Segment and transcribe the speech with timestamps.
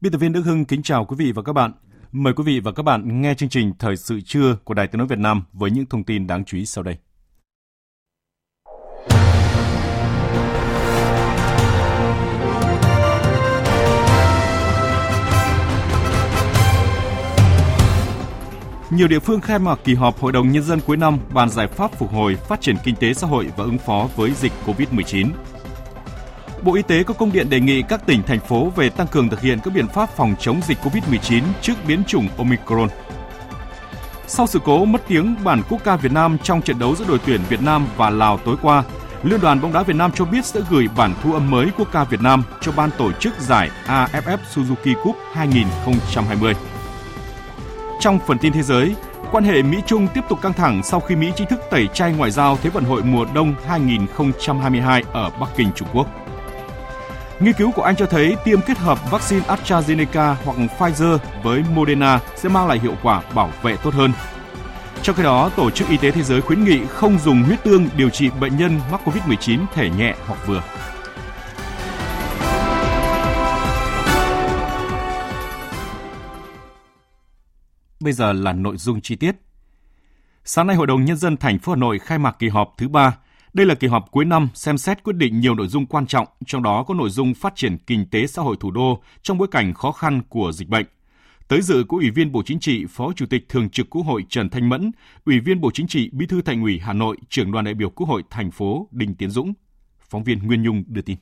[0.00, 1.72] Biên tập viên Đức Hưng kính chào quý vị và các bạn.
[2.12, 4.98] Mời quý vị và các bạn nghe chương trình Thời sự trưa của Đài Tiếng
[4.98, 6.96] nói Việt Nam với những thông tin đáng chú ý sau đây.
[18.90, 21.66] Nhiều địa phương khai mạc kỳ họp Hội đồng Nhân dân cuối năm bàn giải
[21.66, 25.28] pháp phục hồi, phát triển kinh tế xã hội và ứng phó với dịch COVID-19.
[26.62, 29.28] Bộ Y tế có công điện đề nghị các tỉnh, thành phố về tăng cường
[29.28, 32.88] thực hiện các biện pháp phòng chống dịch COVID-19 trước biến chủng Omicron.
[34.26, 37.18] Sau sự cố mất tiếng bản quốc ca Việt Nam trong trận đấu giữa đội
[37.26, 38.84] tuyển Việt Nam và Lào tối qua,
[39.22, 41.88] Liên đoàn bóng đá Việt Nam cho biết sẽ gửi bản thu âm mới quốc
[41.92, 46.54] ca Việt Nam cho ban tổ chức giải AFF Suzuki Cup 2020.
[48.00, 48.94] Trong phần tin thế giới,
[49.32, 52.30] quan hệ Mỹ-Trung tiếp tục căng thẳng sau khi Mỹ chính thức tẩy chay ngoại
[52.30, 56.06] giao Thế vận hội mùa đông 2022 ở Bắc Kinh, Trung Quốc.
[57.40, 62.20] Nghiên cứu của Anh cho thấy tiêm kết hợp vaccine AstraZeneca hoặc Pfizer với Moderna
[62.36, 64.12] sẽ mang lại hiệu quả bảo vệ tốt hơn.
[65.02, 67.88] Trong khi đó, Tổ chức Y tế Thế giới khuyến nghị không dùng huyết tương
[67.96, 70.62] điều trị bệnh nhân mắc COVID-19 thể nhẹ hoặc vừa.
[78.00, 79.36] Bây giờ là nội dung chi tiết.
[80.44, 82.88] Sáng nay, Hội đồng Nhân dân thành phố Hà Nội khai mạc kỳ họp thứ
[82.88, 83.16] ba
[83.58, 86.26] đây là kỳ họp cuối năm xem xét quyết định nhiều nội dung quan trọng,
[86.46, 89.48] trong đó có nội dung phát triển kinh tế xã hội thủ đô trong bối
[89.50, 90.86] cảnh khó khăn của dịch bệnh.
[91.48, 94.24] Tới dự có Ủy viên Bộ Chính trị, Phó Chủ tịch Thường trực Quốc hội
[94.28, 94.90] Trần Thanh Mẫn,
[95.24, 97.90] Ủy viên Bộ Chính trị, Bí thư Thành ủy Hà Nội, Trưởng đoàn đại biểu
[97.90, 99.52] Quốc hội thành phố Đinh Tiến Dũng.
[100.00, 101.16] Phóng viên Nguyên Nhung đưa tin.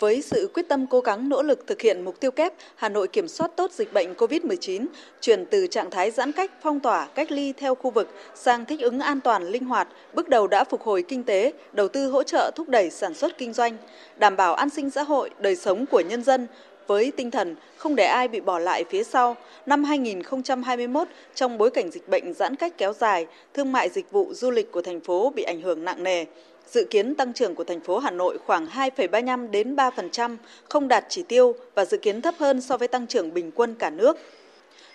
[0.00, 3.08] Với sự quyết tâm cố gắng nỗ lực thực hiện mục tiêu kép, Hà Nội
[3.08, 4.86] kiểm soát tốt dịch bệnh COVID-19,
[5.20, 8.80] chuyển từ trạng thái giãn cách, phong tỏa, cách ly theo khu vực sang thích
[8.80, 12.22] ứng an toàn, linh hoạt, bước đầu đã phục hồi kinh tế, đầu tư hỗ
[12.22, 13.76] trợ thúc đẩy sản xuất kinh doanh,
[14.16, 16.46] đảm bảo an sinh xã hội, đời sống của nhân dân,
[16.86, 21.70] với tinh thần không để ai bị bỏ lại phía sau, năm 2021 trong bối
[21.70, 25.00] cảnh dịch bệnh giãn cách kéo dài, thương mại dịch vụ du lịch của thành
[25.00, 26.24] phố bị ảnh hưởng nặng nề.
[26.72, 30.36] Dự kiến tăng trưởng của thành phố Hà Nội khoảng 2,35 đến 3%,
[30.68, 33.74] không đạt chỉ tiêu và dự kiến thấp hơn so với tăng trưởng bình quân
[33.78, 34.16] cả nước.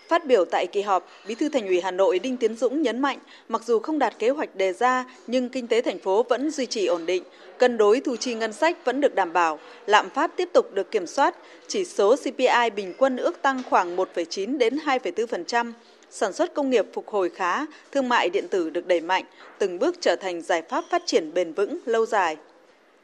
[0.08, 3.00] Phát biểu tại kỳ họp, Bí thư Thành ủy Hà Nội Đinh Tiến Dũng nhấn
[3.02, 3.20] mạnh,
[3.50, 6.66] mặc dù không đạt kế hoạch đề ra, nhưng kinh tế thành phố vẫn duy
[6.66, 7.24] trì ổn định,
[7.58, 10.92] cân đối thu chi ngân sách vẫn được đảm bảo, lạm phát tiếp tục được
[10.92, 11.36] kiểm soát,
[11.68, 15.72] chỉ số CPI bình quân ước tăng khoảng 1,9 đến 2,4%,
[16.16, 19.24] sản xuất công nghiệp phục hồi khá, thương mại điện tử được đẩy mạnh,
[19.60, 22.38] từng bước trở thành giải pháp phát triển bền vững lâu dài.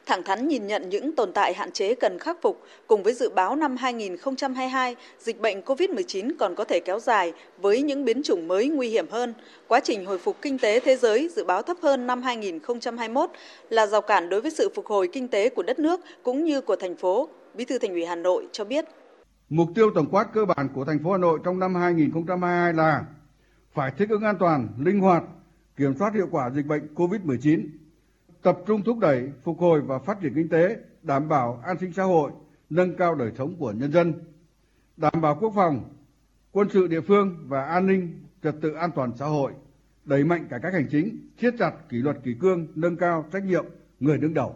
[0.05, 3.29] Thẳng thắn nhìn nhận những tồn tại hạn chế cần khắc phục cùng với dự
[3.29, 8.47] báo năm 2022, dịch bệnh COVID-19 còn có thể kéo dài với những biến chủng
[8.47, 9.33] mới nguy hiểm hơn.
[9.67, 13.29] Quá trình hồi phục kinh tế thế giới dự báo thấp hơn năm 2021
[13.69, 16.61] là rào cản đối với sự phục hồi kinh tế của đất nước cũng như
[16.61, 17.29] của thành phố.
[17.53, 18.85] Bí thư Thành ủy Hà Nội cho biết.
[19.51, 23.05] Mục tiêu tổng quát cơ bản của thành phố Hà Nội trong năm 2022 là
[23.73, 25.23] phải thích ứng an toàn, linh hoạt,
[25.75, 27.67] kiểm soát hiệu quả dịch bệnh COVID-19,
[28.41, 31.93] tập trung thúc đẩy, phục hồi và phát triển kinh tế, đảm bảo an sinh
[31.93, 32.31] xã hội,
[32.69, 34.13] nâng cao đời sống của nhân dân,
[34.97, 35.89] đảm bảo quốc phòng,
[36.51, 39.51] quân sự địa phương và an ninh, trật tự an toàn xã hội,
[40.05, 43.43] đẩy mạnh cải cách hành chính, siết chặt kỷ luật kỷ cương, nâng cao trách
[43.43, 43.65] nhiệm
[43.99, 44.55] người đứng đầu.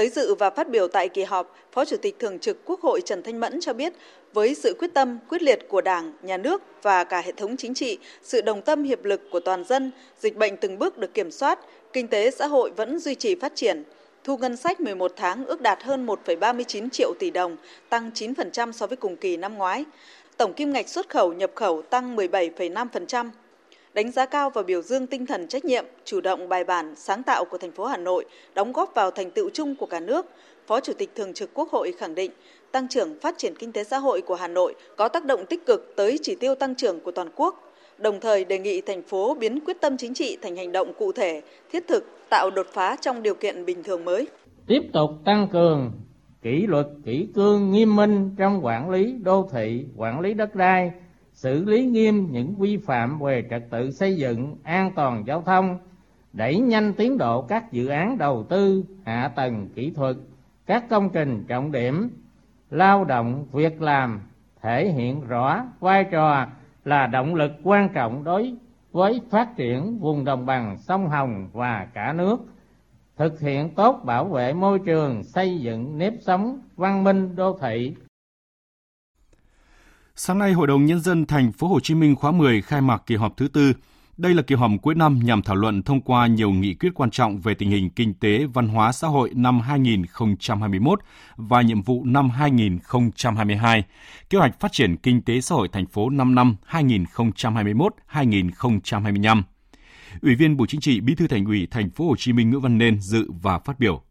[0.00, 3.00] Tới dự và phát biểu tại kỳ họp, Phó Chủ tịch Thường trực Quốc hội
[3.04, 3.92] Trần Thanh Mẫn cho biết,
[4.32, 7.74] với sự quyết tâm, quyết liệt của Đảng, Nhà nước và cả hệ thống chính
[7.74, 11.30] trị, sự đồng tâm hiệp lực của toàn dân, dịch bệnh từng bước được kiểm
[11.30, 11.58] soát,
[11.92, 13.82] kinh tế xã hội vẫn duy trì phát triển.
[14.24, 17.56] Thu ngân sách 11 tháng ước đạt hơn 1,39 triệu tỷ đồng,
[17.88, 19.84] tăng 9% so với cùng kỳ năm ngoái.
[20.36, 23.30] Tổng kim ngạch xuất khẩu nhập khẩu tăng 17,5%,
[23.94, 27.22] đánh giá cao và biểu dương tinh thần trách nhiệm, chủ động bài bản, sáng
[27.22, 30.26] tạo của thành phố Hà Nội, đóng góp vào thành tựu chung của cả nước.
[30.66, 32.30] Phó Chủ tịch Thường trực Quốc hội khẳng định,
[32.72, 35.66] tăng trưởng phát triển kinh tế xã hội của Hà Nội có tác động tích
[35.66, 37.66] cực tới chỉ tiêu tăng trưởng của toàn quốc.
[37.98, 41.12] đồng thời đề nghị thành phố biến quyết tâm chính trị thành hành động cụ
[41.12, 41.42] thể,
[41.72, 44.26] thiết thực, tạo đột phá trong điều kiện bình thường mới.
[44.66, 45.92] Tiếp tục tăng cường
[46.42, 50.92] kỷ luật kỷ cương nghiêm minh trong quản lý đô thị, quản lý đất đai,
[51.42, 55.78] xử lý nghiêm những vi phạm về trật tự xây dựng, an toàn giao thông,
[56.32, 60.16] đẩy nhanh tiến độ các dự án đầu tư, hạ tầng kỹ thuật,
[60.66, 62.10] các công trình trọng điểm,
[62.70, 64.20] lao động, việc làm
[64.62, 66.46] thể hiện rõ vai trò
[66.84, 68.54] là động lực quan trọng đối
[68.92, 72.36] với phát triển vùng đồng bằng sông Hồng và cả nước,
[73.16, 77.94] thực hiện tốt bảo vệ môi trường, xây dựng nếp sống văn minh đô thị.
[80.22, 83.02] Sáng nay, Hội đồng nhân dân thành phố Hồ Chí Minh khóa 10 khai mạc
[83.06, 83.72] kỳ họp thứ tư
[84.16, 87.10] đây là kỳ họp cuối năm nhằm thảo luận thông qua nhiều nghị quyết quan
[87.10, 91.00] trọng về tình hình kinh tế, văn hóa xã hội năm 2021
[91.36, 93.84] và nhiệm vụ năm 2022,
[94.30, 99.42] kế hoạch phát triển kinh tế xã hội thành phố 5 năm 2021-2025.
[100.22, 102.62] Ủy viên Bộ Chính trị, Bí thư Thành ủy Thành phố Hồ Chí Minh Nguyễn
[102.62, 104.02] Văn Nên dự và phát biểu.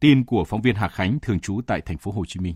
[0.00, 2.54] Tin của phóng viên Hà Khánh thường trú tại Thành phố Hồ Chí Minh.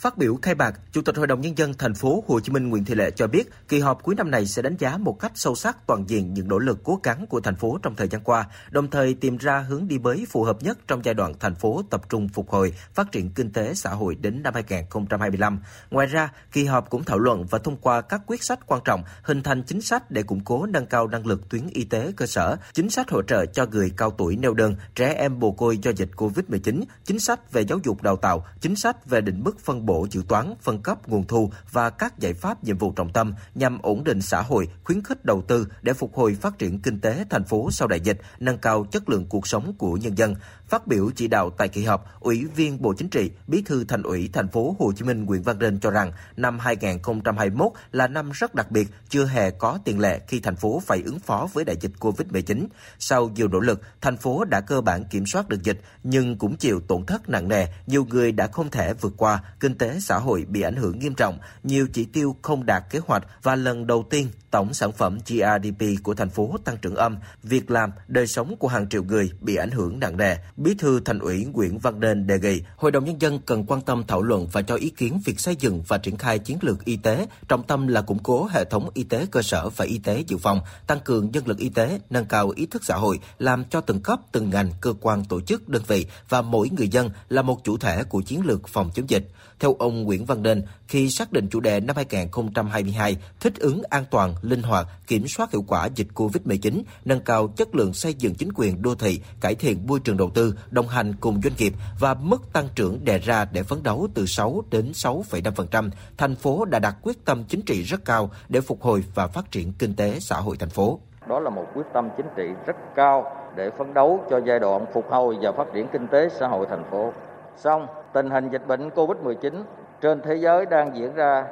[0.00, 2.68] Phát biểu khai mạc, Chủ tịch Hội đồng nhân dân thành phố Hồ Chí Minh
[2.68, 5.32] Nguyễn Thị Lệ cho biết, kỳ họp cuối năm này sẽ đánh giá một cách
[5.34, 8.20] sâu sắc toàn diện những nỗ lực cố gắng của thành phố trong thời gian
[8.24, 11.54] qua, đồng thời tìm ra hướng đi mới phù hợp nhất trong giai đoạn thành
[11.54, 15.60] phố tập trung phục hồi, phát triển kinh tế xã hội đến năm 2025.
[15.90, 19.02] Ngoài ra, kỳ họp cũng thảo luận và thông qua các quyết sách quan trọng
[19.22, 22.26] hình thành chính sách để củng cố nâng cao năng lực tuyến y tế cơ
[22.26, 25.78] sở, chính sách hỗ trợ cho người cao tuổi neo đơn, trẻ em mồ côi
[25.78, 29.60] do dịch Covid-19, chính sách về giáo dục đào tạo, chính sách về định mức
[29.60, 33.12] phân bổ dự toán, phân cấp nguồn thu và các giải pháp nhiệm vụ trọng
[33.12, 36.80] tâm nhằm ổn định xã hội, khuyến khích đầu tư để phục hồi phát triển
[36.80, 40.18] kinh tế thành phố sau đại dịch, nâng cao chất lượng cuộc sống của nhân
[40.18, 40.34] dân.
[40.70, 44.02] Phát biểu chỉ đạo tại kỳ họp, Ủy viên Bộ Chính trị, Bí thư Thành
[44.02, 48.30] ủy Thành phố Hồ Chí Minh Nguyễn Văn Nên cho rằng năm 2021 là năm
[48.34, 51.64] rất đặc biệt, chưa hề có tiền lệ khi thành phố phải ứng phó với
[51.64, 52.66] đại dịch Covid-19.
[52.98, 56.56] Sau nhiều nỗ lực, thành phố đã cơ bản kiểm soát được dịch nhưng cũng
[56.56, 60.18] chịu tổn thất nặng nề, nhiều người đã không thể vượt qua, kinh tế xã
[60.18, 63.86] hội bị ảnh hưởng nghiêm trọng, nhiều chỉ tiêu không đạt kế hoạch và lần
[63.86, 68.26] đầu tiên tổng sản phẩm GRDP của thành phố tăng trưởng âm, việc làm, đời
[68.26, 70.36] sống của hàng triệu người bị ảnh hưởng nặng nề.
[70.60, 73.80] Bí thư Thành ủy Nguyễn Văn Nên đề nghị Hội đồng nhân dân cần quan
[73.80, 76.84] tâm thảo luận và cho ý kiến việc xây dựng và triển khai chiến lược
[76.84, 79.98] y tế, trọng tâm là củng cố hệ thống y tế cơ sở và y
[79.98, 83.18] tế dự phòng, tăng cường nhân lực y tế, nâng cao ý thức xã hội,
[83.38, 86.88] làm cho từng cấp, từng ngành, cơ quan, tổ chức, đơn vị và mỗi người
[86.88, 89.28] dân là một chủ thể của chiến lược phòng chống dịch.
[89.60, 94.04] Theo ông Nguyễn Văn Nên, khi xác định chủ đề năm 2022 thích ứng an
[94.10, 98.34] toàn, linh hoạt, kiểm soát hiệu quả dịch COVID-19, nâng cao chất lượng xây dựng
[98.34, 101.72] chính quyền đô thị, cải thiện môi trường đầu tư, đồng hành cùng doanh nghiệp
[102.00, 106.64] và mức tăng trưởng đề ra để phấn đấu từ 6 đến 6,5%, thành phố
[106.64, 109.94] đã đặt quyết tâm chính trị rất cao để phục hồi và phát triển kinh
[109.94, 110.98] tế xã hội thành phố.
[111.28, 114.86] Đó là một quyết tâm chính trị rất cao để phấn đấu cho giai đoạn
[114.94, 117.12] phục hồi và phát triển kinh tế xã hội thành phố.
[117.56, 119.62] Song tình hình dịch bệnh COVID-19
[120.00, 121.44] trên thế giới đang diễn ra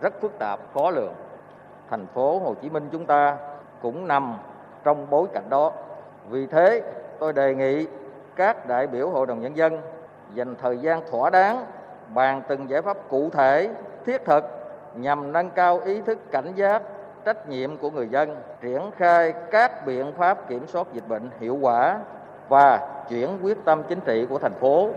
[0.00, 1.14] rất phức tạp, khó lường.
[1.90, 3.36] Thành phố Hồ Chí Minh chúng ta
[3.82, 4.34] cũng nằm
[4.84, 5.72] trong bối cảnh đó.
[6.28, 6.82] Vì thế,
[7.20, 7.86] tôi đề nghị
[8.36, 9.80] các đại biểu Hội đồng Nhân dân
[10.34, 11.66] dành thời gian thỏa đáng
[12.14, 13.70] bàn từng giải pháp cụ thể,
[14.06, 14.44] thiết thực
[14.96, 16.82] nhằm nâng cao ý thức cảnh giác,
[17.24, 21.58] trách nhiệm của người dân, triển khai các biện pháp kiểm soát dịch bệnh hiệu
[21.60, 21.98] quả
[22.48, 24.90] và chuyển quyết tâm chính trị của thành phố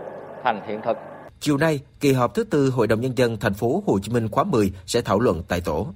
[0.44, 0.96] thành hiện thực.
[1.40, 4.28] Chiều nay, kỳ họp thứ tư Hội đồng nhân dân thành phố Hồ Chí Minh
[4.30, 5.86] khóa 10 sẽ thảo luận tại tổ.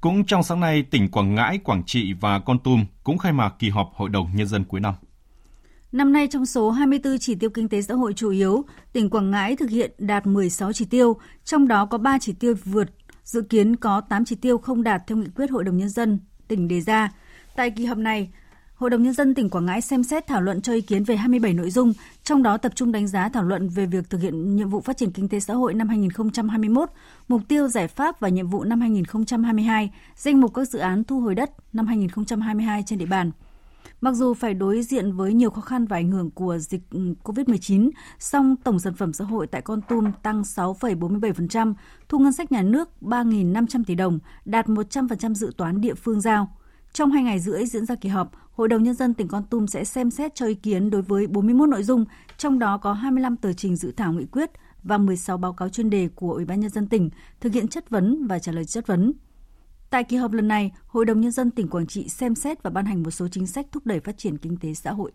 [0.00, 3.54] Cũng trong sáng nay, tỉnh Quảng Ngãi, Quảng Trị và Con Tum cũng khai mạc
[3.58, 4.94] kỳ họp Hội đồng nhân dân cuối năm.
[5.96, 9.30] Năm nay trong số 24 chỉ tiêu kinh tế xã hội chủ yếu, tỉnh Quảng
[9.30, 12.88] Ngãi thực hiện đạt 16 chỉ tiêu, trong đó có 3 chỉ tiêu vượt,
[13.24, 16.18] dự kiến có 8 chỉ tiêu không đạt theo nghị quyết Hội đồng nhân dân
[16.48, 17.12] tỉnh đề ra.
[17.56, 18.30] Tại kỳ họp này,
[18.74, 21.16] Hội đồng Nhân dân tỉnh Quảng Ngãi xem xét thảo luận cho ý kiến về
[21.16, 21.92] 27 nội dung,
[22.24, 24.96] trong đó tập trung đánh giá thảo luận về việc thực hiện nhiệm vụ phát
[24.96, 26.90] triển kinh tế xã hội năm 2021,
[27.28, 31.20] mục tiêu giải pháp và nhiệm vụ năm 2022, danh mục các dự án thu
[31.20, 33.30] hồi đất năm 2022 trên địa bàn.
[34.00, 37.14] Mặc dù phải đối diện với nhiều khó khăn và ảnh hưởng của dịch ừ,
[37.22, 41.74] COVID-19, song tổng sản phẩm xã hội tại Con Tum tăng 6,47%,
[42.08, 46.56] thu ngân sách nhà nước 3.500 tỷ đồng, đạt 100% dự toán địa phương giao.
[46.92, 49.66] Trong hai ngày rưỡi diễn ra kỳ họp, Hội đồng Nhân dân tỉnh Con Tum
[49.66, 52.04] sẽ xem xét cho ý kiến đối với 41 nội dung,
[52.38, 54.50] trong đó có 25 tờ trình dự thảo nghị quyết
[54.82, 57.90] và 16 báo cáo chuyên đề của Ủy ban Nhân dân tỉnh thực hiện chất
[57.90, 59.12] vấn và trả lời chất vấn.
[59.90, 62.70] Tại kỳ họp lần này, Hội đồng Nhân dân tỉnh Quảng Trị xem xét và
[62.70, 65.12] ban hành một số chính sách thúc đẩy phát triển kinh tế xã hội.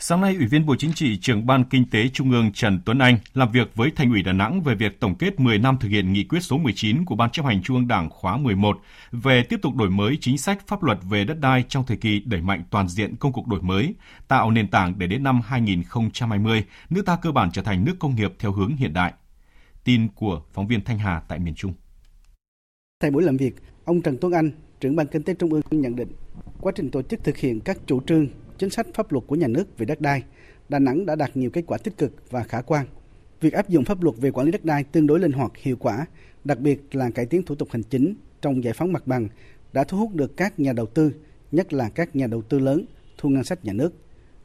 [0.00, 2.98] Sáng nay, Ủy viên Bộ Chính trị, trưởng Ban Kinh tế Trung ương Trần Tuấn
[2.98, 5.88] Anh làm việc với Thành ủy Đà Nẵng về việc tổng kết 10 năm thực
[5.88, 8.80] hiện nghị quyết số 19 của Ban chấp hành Trung ương Đảng khóa 11
[9.12, 12.20] về tiếp tục đổi mới chính sách pháp luật về đất đai trong thời kỳ
[12.20, 13.94] đẩy mạnh toàn diện công cuộc đổi mới,
[14.28, 18.14] tạo nền tảng để đến năm 2020, nước ta cơ bản trở thành nước công
[18.14, 19.12] nghiệp theo hướng hiện đại.
[19.84, 21.74] Tin của phóng viên Thanh Hà tại miền Trung.
[23.02, 24.50] Tại buổi làm việc, ông Trần Tuấn Anh,
[24.80, 26.08] trưởng Ban Kinh tế Trung ương nhận định,
[26.60, 28.26] quá trình tổ chức thực hiện các chủ trương,
[28.58, 30.22] chính sách pháp luật của nhà nước về đất đai,
[30.68, 32.86] Đà Nẵng đã đạt nhiều kết quả tích cực và khả quan.
[33.40, 35.76] Việc áp dụng pháp luật về quản lý đất đai tương đối linh hoạt, hiệu
[35.76, 36.06] quả,
[36.44, 39.28] đặc biệt là cải tiến thủ tục hành chính trong giải phóng mặt bằng
[39.72, 41.12] đã thu hút được các nhà đầu tư,
[41.52, 42.84] nhất là các nhà đầu tư lớn
[43.18, 43.94] thu ngân sách nhà nước.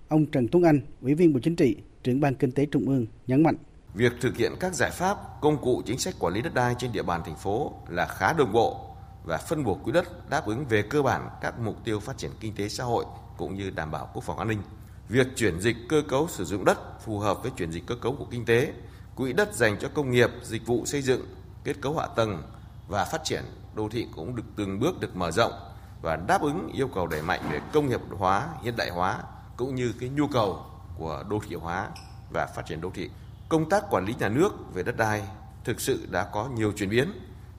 [0.08, 3.06] Ông Trần Tuấn Anh, Ủy viên Bộ Chính trị, trưởng Ban Kinh tế Trung ương
[3.28, 3.56] nhấn mạnh.
[3.94, 6.92] Việc thực hiện các giải pháp, công cụ chính sách quản lý đất đai trên
[6.92, 10.66] địa bàn thành phố là khá đồng bộ và phân bổ quỹ đất đáp ứng
[10.66, 13.06] về cơ bản các mục tiêu phát triển kinh tế xã hội
[13.38, 14.62] cũng như đảm bảo quốc phòng an ninh.
[15.10, 18.16] Việc chuyển dịch cơ cấu sử dụng đất phù hợp với chuyển dịch cơ cấu
[18.16, 18.74] của kinh tế,
[19.16, 21.22] quỹ đất dành cho công nghiệp, dịch vụ xây dựng,
[21.64, 22.44] kết cấu hạ tầng
[22.88, 23.44] và phát triển
[23.76, 25.54] đô thị cũng được từng bước được mở rộng
[26.02, 29.24] và đáp ứng yêu cầu đẩy mạnh về công nghiệp hóa, hiện đại hóa
[29.58, 30.66] cũng như cái nhu cầu
[30.98, 31.90] của đô thị hóa
[32.34, 33.10] và phát triển đô thị.
[33.54, 35.22] Công tác quản lý nhà nước về đất đai
[35.64, 37.08] thực sự đã có nhiều chuyển biến.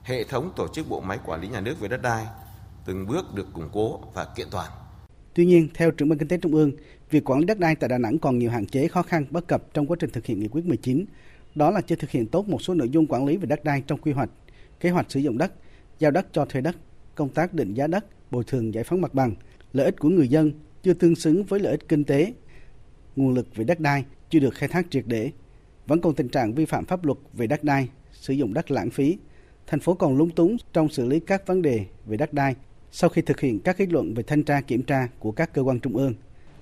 [0.03, 2.25] Hệ thống tổ chức bộ máy quản lý nhà nước về đất đai
[2.85, 4.71] từng bước được củng cố và kiện toàn.
[5.33, 6.71] Tuy nhiên, theo trưởng ban kinh tế trung ương,
[7.09, 9.47] việc quản lý đất đai tại Đà Nẵng còn nhiều hạn chế khó khăn bất
[9.47, 11.05] cập trong quá trình thực hiện nghị quyết 19.
[11.55, 13.83] Đó là chưa thực hiện tốt một số nội dung quản lý về đất đai
[13.87, 14.29] trong quy hoạch,
[14.79, 15.53] kế hoạch sử dụng đất,
[15.99, 16.75] giao đất cho thuê đất,
[17.15, 19.35] công tác định giá đất, bồi thường giải phóng mặt bằng,
[19.73, 20.51] lợi ích của người dân
[20.83, 22.33] chưa tương xứng với lợi ích kinh tế,
[23.15, 25.31] nguồn lực về đất đai chưa được khai thác triệt để.
[25.87, 28.89] Vẫn còn tình trạng vi phạm pháp luật về đất đai, sử dụng đất lãng
[28.89, 29.17] phí.
[29.67, 32.55] Thành phố còn lúng túng trong xử lý các vấn đề về đất đai
[32.91, 35.61] sau khi thực hiện các kết luận về thanh tra kiểm tra của các cơ
[35.61, 36.13] quan trung ương.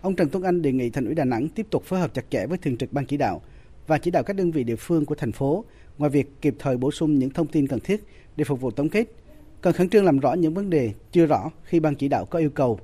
[0.01, 2.25] Ông Trần Tuấn Anh đề nghị Thành ủy Đà Nẵng tiếp tục phối hợp chặt
[2.29, 3.41] chẽ với thường trực ban chỉ đạo
[3.87, 5.65] và chỉ đạo các đơn vị địa phương của thành phố
[5.97, 8.03] ngoài việc kịp thời bổ sung những thông tin cần thiết
[8.35, 9.07] để phục vụ tổng kết,
[9.61, 12.39] cần khẩn trương làm rõ những vấn đề chưa rõ khi ban chỉ đạo có
[12.39, 12.79] yêu cầu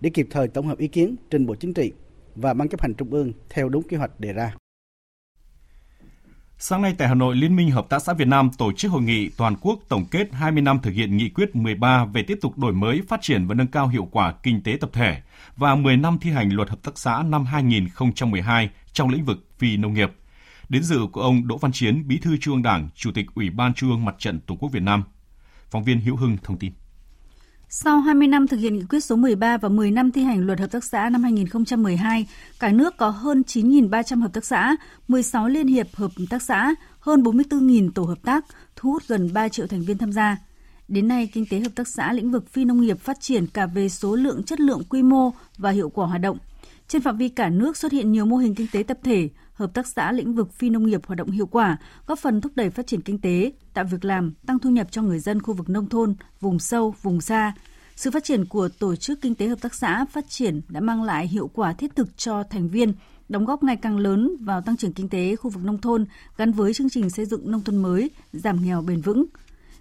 [0.00, 1.92] để kịp thời tổng hợp ý kiến trình Bộ Chính trị
[2.34, 4.59] và Ban chấp hành Trung ương theo đúng kế hoạch đề ra.
[6.62, 9.02] Sáng nay tại Hà Nội, Liên minh Hợp tác xã Việt Nam tổ chức hội
[9.02, 12.58] nghị toàn quốc tổng kết 20 năm thực hiện nghị quyết 13 về tiếp tục
[12.58, 15.22] đổi mới, phát triển và nâng cao hiệu quả kinh tế tập thể
[15.56, 19.76] và 10 năm thi hành luật hợp tác xã năm 2012 trong lĩnh vực phi
[19.76, 20.12] nông nghiệp.
[20.68, 23.50] Đến dự của ông Đỗ Văn Chiến, Bí thư Trung ương Đảng, Chủ tịch Ủy
[23.50, 25.04] ban Trung ương Mặt trận Tổ quốc Việt Nam.
[25.70, 26.72] Phóng viên Hữu Hưng thông tin.
[27.72, 30.58] Sau 20 năm thực hiện nghị quyết số 13 và 10 năm thi hành luật
[30.58, 32.26] hợp tác xã năm 2012,
[32.60, 34.76] cả nước có hơn 9.300 hợp tác xã,
[35.08, 38.44] 16 liên hiệp hợp tác xã, hơn 44.000 tổ hợp tác,
[38.76, 40.36] thu hút gần 3 triệu thành viên tham gia.
[40.88, 43.66] Đến nay, kinh tế hợp tác xã lĩnh vực phi nông nghiệp phát triển cả
[43.66, 46.38] về số lượng, chất lượng, quy mô và hiệu quả hoạt động.
[46.88, 49.28] Trên phạm vi cả nước xuất hiện nhiều mô hình kinh tế tập thể,
[49.60, 51.76] hợp tác xã lĩnh vực phi nông nghiệp hoạt động hiệu quả,
[52.06, 55.02] góp phần thúc đẩy phát triển kinh tế, tạo việc làm, tăng thu nhập cho
[55.02, 57.54] người dân khu vực nông thôn, vùng sâu, vùng xa.
[57.96, 61.02] Sự phát triển của tổ chức kinh tế hợp tác xã phát triển đã mang
[61.02, 62.92] lại hiệu quả thiết thực cho thành viên,
[63.28, 66.52] đóng góp ngày càng lớn vào tăng trưởng kinh tế khu vực nông thôn gắn
[66.52, 69.26] với chương trình xây dựng nông thôn mới, giảm nghèo bền vững.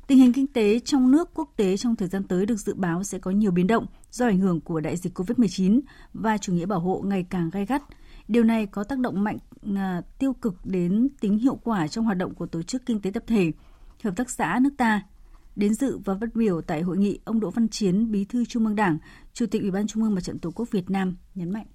[0.07, 3.03] Tình hình kinh tế trong nước quốc tế trong thời gian tới được dự báo
[3.03, 5.79] sẽ có nhiều biến động do ảnh hưởng của đại dịch COVID-19
[6.13, 7.83] và chủ nghĩa bảo hộ ngày càng gay gắt.
[8.29, 9.37] Điều này có tác động mạnh
[9.75, 13.11] à, tiêu cực đến tính hiệu quả trong hoạt động của tổ chức kinh tế
[13.11, 13.51] tập thể,
[14.03, 15.01] hợp tác xã nước ta.
[15.55, 18.65] Đến dự và phát biểu tại hội nghị, ông Đỗ Văn Chiến, Bí thư Trung
[18.65, 18.97] ương Đảng,
[19.33, 21.65] Chủ tịch Ủy ban Trung ương Mặt trận Tổ quốc Việt Nam nhấn mạnh.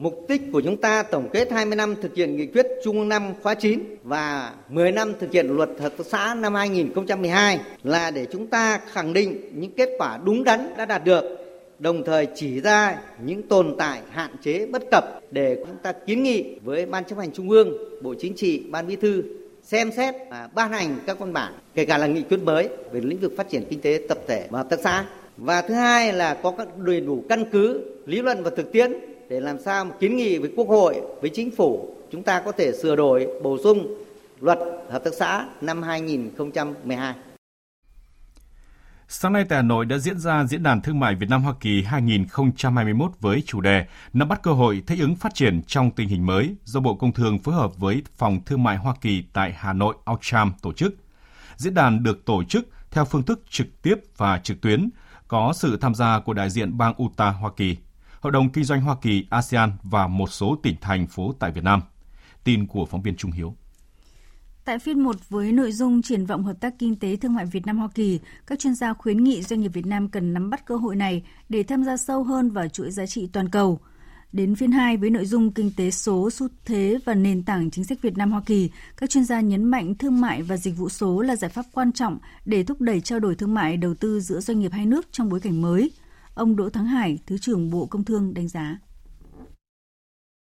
[0.00, 3.08] Mục đích của chúng ta tổng kết 20 năm thực hiện nghị quyết Trung ương
[3.08, 8.10] năm khóa 9 và 10 năm thực hiện luật hợp tác xã năm 2012 là
[8.10, 11.43] để chúng ta khẳng định những kết quả đúng đắn đã đạt được,
[11.84, 16.22] đồng thời chỉ ra những tồn tại hạn chế bất cập để chúng ta kiến
[16.22, 17.72] nghị với Ban chấp hành Trung ương,
[18.02, 19.22] Bộ Chính trị, Ban Bí thư
[19.62, 23.00] xem xét và ban hành các văn bản, kể cả là nghị quyết mới về
[23.00, 25.04] lĩnh vực phát triển kinh tế tập thể và hợp tác xã.
[25.36, 28.92] Và thứ hai là có các đầy đủ căn cứ lý luận và thực tiễn
[29.28, 32.52] để làm sao mà kiến nghị với Quốc hội, với Chính phủ chúng ta có
[32.52, 33.96] thể sửa đổi, bổ sung
[34.40, 34.58] luật
[34.90, 37.14] hợp tác xã năm 2012.
[39.08, 41.54] Sáng nay tại Hà Nội đã diễn ra Diễn đàn Thương mại Việt Nam Hoa
[41.60, 46.08] Kỳ 2021 với chủ đề Nắm bắt cơ hội thích ứng phát triển trong tình
[46.08, 49.54] hình mới do Bộ Công Thương phối hợp với Phòng Thương mại Hoa Kỳ tại
[49.56, 50.94] Hà Nội Outram tổ chức.
[51.56, 54.90] Diễn đàn được tổ chức theo phương thức trực tiếp và trực tuyến,
[55.28, 57.76] có sự tham gia của đại diện bang Utah, Hoa Kỳ,
[58.20, 61.64] Hội đồng Kinh doanh Hoa Kỳ, ASEAN và một số tỉnh thành phố tại Việt
[61.64, 61.80] Nam.
[62.44, 63.56] Tin của phóng viên Trung Hiếu.
[64.64, 67.66] Tại phiên 1 với nội dung triển vọng hợp tác kinh tế thương mại Việt
[67.66, 70.66] Nam Hoa Kỳ, các chuyên gia khuyến nghị doanh nghiệp Việt Nam cần nắm bắt
[70.66, 73.80] cơ hội này để tham gia sâu hơn vào chuỗi giá trị toàn cầu.
[74.32, 77.84] Đến phiên 2 với nội dung kinh tế số, xu thế và nền tảng chính
[77.84, 80.88] sách Việt Nam Hoa Kỳ, các chuyên gia nhấn mạnh thương mại và dịch vụ
[80.88, 84.20] số là giải pháp quan trọng để thúc đẩy trao đổi thương mại đầu tư
[84.20, 85.90] giữa doanh nghiệp hai nước trong bối cảnh mới.
[86.34, 88.78] Ông Đỗ Thắng Hải, Thứ trưởng Bộ Công Thương đánh giá.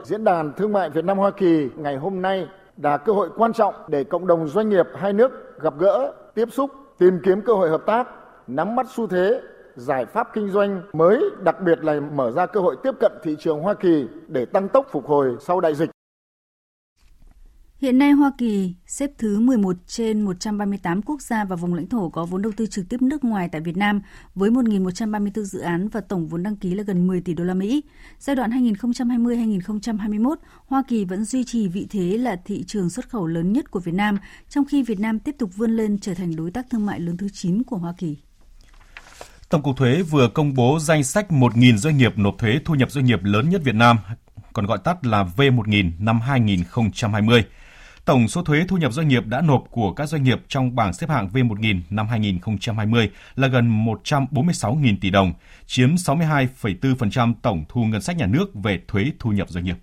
[0.03, 2.45] Diễn đàn Thương mại Việt Nam Hoa Kỳ ngày hôm nay
[2.77, 6.49] là cơ hội quan trọng để cộng đồng doanh nghiệp hai nước gặp gỡ, tiếp
[6.51, 8.07] xúc, tìm kiếm cơ hội hợp tác,
[8.47, 9.41] nắm bắt xu thế
[9.75, 13.35] giải pháp kinh doanh mới, đặc biệt là mở ra cơ hội tiếp cận thị
[13.39, 15.89] trường Hoa Kỳ để tăng tốc phục hồi sau đại dịch.
[17.85, 22.09] Hiện nay Hoa Kỳ xếp thứ 11 trên 138 quốc gia và vùng lãnh thổ
[22.09, 24.01] có vốn đầu tư trực tiếp nước ngoài tại Việt Nam
[24.35, 27.53] với 1.134 dự án và tổng vốn đăng ký là gần 10 tỷ đô la
[27.53, 27.83] Mỹ.
[28.19, 30.35] Giai đoạn 2020-2021,
[30.67, 33.79] Hoa Kỳ vẫn duy trì vị thế là thị trường xuất khẩu lớn nhất của
[33.79, 34.17] Việt Nam,
[34.49, 37.17] trong khi Việt Nam tiếp tục vươn lên trở thành đối tác thương mại lớn
[37.17, 38.17] thứ 9 của Hoa Kỳ.
[39.49, 42.91] Tổng cục Thuế vừa công bố danh sách 1.000 doanh nghiệp nộp thuế thu nhập
[42.91, 43.97] doanh nghiệp lớn nhất Việt Nam,
[44.53, 47.45] còn gọi tắt là V1000 năm 2020.
[48.05, 50.93] Tổng số thuế thu nhập doanh nghiệp đã nộp của các doanh nghiệp trong bảng
[50.93, 55.33] xếp hạng V1000 năm 2020 là gần 146.000 tỷ đồng,
[55.65, 59.75] chiếm 62,4% tổng thu ngân sách nhà nước về thuế thu nhập doanh nghiệp.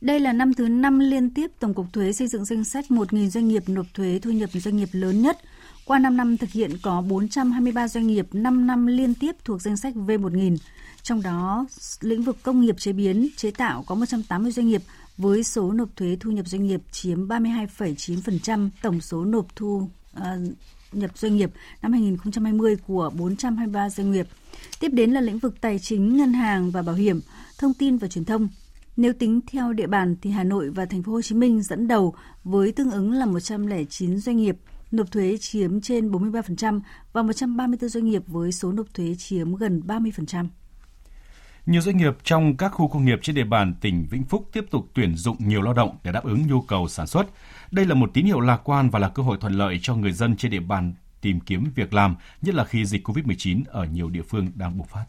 [0.00, 3.28] Đây là năm thứ 5 liên tiếp Tổng cục Thuế xây dựng danh sách 1.000
[3.28, 5.38] doanh nghiệp nộp thuế thu nhập doanh nghiệp lớn nhất–
[5.90, 9.76] qua 5 năm thực hiện có 423 doanh nghiệp 5 năm liên tiếp thuộc danh
[9.76, 10.56] sách V1000.
[11.02, 11.66] Trong đó,
[12.00, 14.82] lĩnh vực công nghiệp chế biến, chế tạo có 180 doanh nghiệp
[15.16, 20.22] với số nộp thuế thu nhập doanh nghiệp chiếm 32,9% tổng số nộp thu uh,
[20.92, 21.50] nhập doanh nghiệp
[21.82, 24.26] năm 2020 của 423 doanh nghiệp.
[24.80, 27.20] Tiếp đến là lĩnh vực tài chính, ngân hàng và bảo hiểm,
[27.58, 28.48] thông tin và truyền thông.
[28.96, 31.88] Nếu tính theo địa bàn thì Hà Nội và Thành phố Hồ Chí Minh dẫn
[31.88, 34.56] đầu với tương ứng là 109 doanh nghiệp
[34.90, 36.80] nộp thuế chiếm trên 43%
[37.12, 40.48] và 134 doanh nghiệp với số nộp thuế chiếm gần 30%.
[41.66, 44.64] Nhiều doanh nghiệp trong các khu công nghiệp trên địa bàn tỉnh Vĩnh Phúc tiếp
[44.70, 47.26] tục tuyển dụng nhiều lao động để đáp ứng nhu cầu sản xuất.
[47.70, 50.12] Đây là một tín hiệu lạc quan và là cơ hội thuận lợi cho người
[50.12, 54.08] dân trên địa bàn tìm kiếm việc làm, nhất là khi dịch COVID-19 ở nhiều
[54.08, 55.04] địa phương đang bùng phát.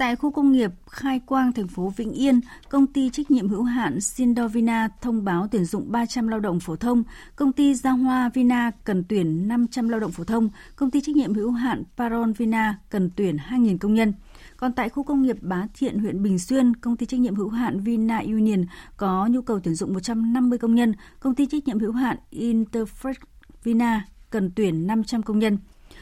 [0.00, 3.62] Tại khu công nghiệp Khai Quang, thành phố Vĩnh Yên, công ty trách nhiệm hữu
[3.62, 7.02] hạn Sindovina thông báo tuyển dụng 300 lao động phổ thông,
[7.36, 11.16] công ty Gia Hoa Vina cần tuyển 500 lao động phổ thông, công ty trách
[11.16, 14.12] nhiệm hữu hạn Paron Vina cần tuyển 2.000 công nhân.
[14.56, 17.48] Còn tại khu công nghiệp Bá Thiện, huyện Bình Xuyên, công ty trách nhiệm hữu
[17.48, 18.64] hạn Vina Union
[18.96, 23.20] có nhu cầu tuyển dụng 150 công nhân, công ty trách nhiệm hữu hạn Interfresh
[23.62, 25.58] Vina cần tuyển 500 công nhân.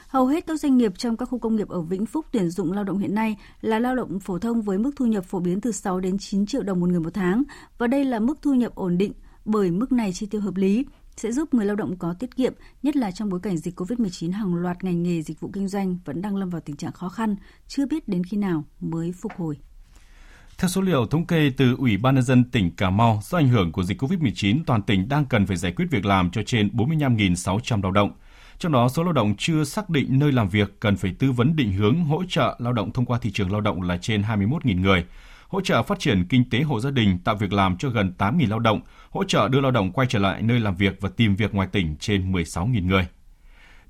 [0.09, 2.73] Hầu hết các doanh nghiệp trong các khu công nghiệp ở Vĩnh Phúc tuyển dụng
[2.73, 5.61] lao động hiện nay là lao động phổ thông với mức thu nhập phổ biến
[5.61, 7.43] từ 6 đến 9 triệu đồng một người một tháng
[7.79, 9.13] và đây là mức thu nhập ổn định
[9.45, 10.85] bởi mức này chi tiêu hợp lý
[11.17, 14.33] sẽ giúp người lao động có tiết kiệm, nhất là trong bối cảnh dịch COVID-19
[14.33, 17.09] hàng loạt ngành nghề dịch vụ kinh doanh vẫn đang lâm vào tình trạng khó
[17.09, 19.57] khăn, chưa biết đến khi nào mới phục hồi.
[20.59, 23.49] Theo số liệu thống kê từ Ủy ban nhân dân tỉnh Cà Mau, do ảnh
[23.49, 26.69] hưởng của dịch COVID-19, toàn tỉnh đang cần phải giải quyết việc làm cho trên
[26.69, 28.13] 45.600 lao động.
[28.59, 31.57] Trong đó, số lao động chưa xác định nơi làm việc cần phải tư vấn
[31.57, 34.81] định hướng hỗ trợ lao động thông qua thị trường lao động là trên 21.000
[34.81, 35.05] người,
[35.49, 38.51] hỗ trợ phát triển kinh tế hộ gia đình tạo việc làm cho gần 8.000
[38.51, 41.37] lao động, hỗ trợ đưa lao động quay trở lại nơi làm việc và tìm
[41.37, 43.09] việc ngoài tỉnh trên 16.000 người.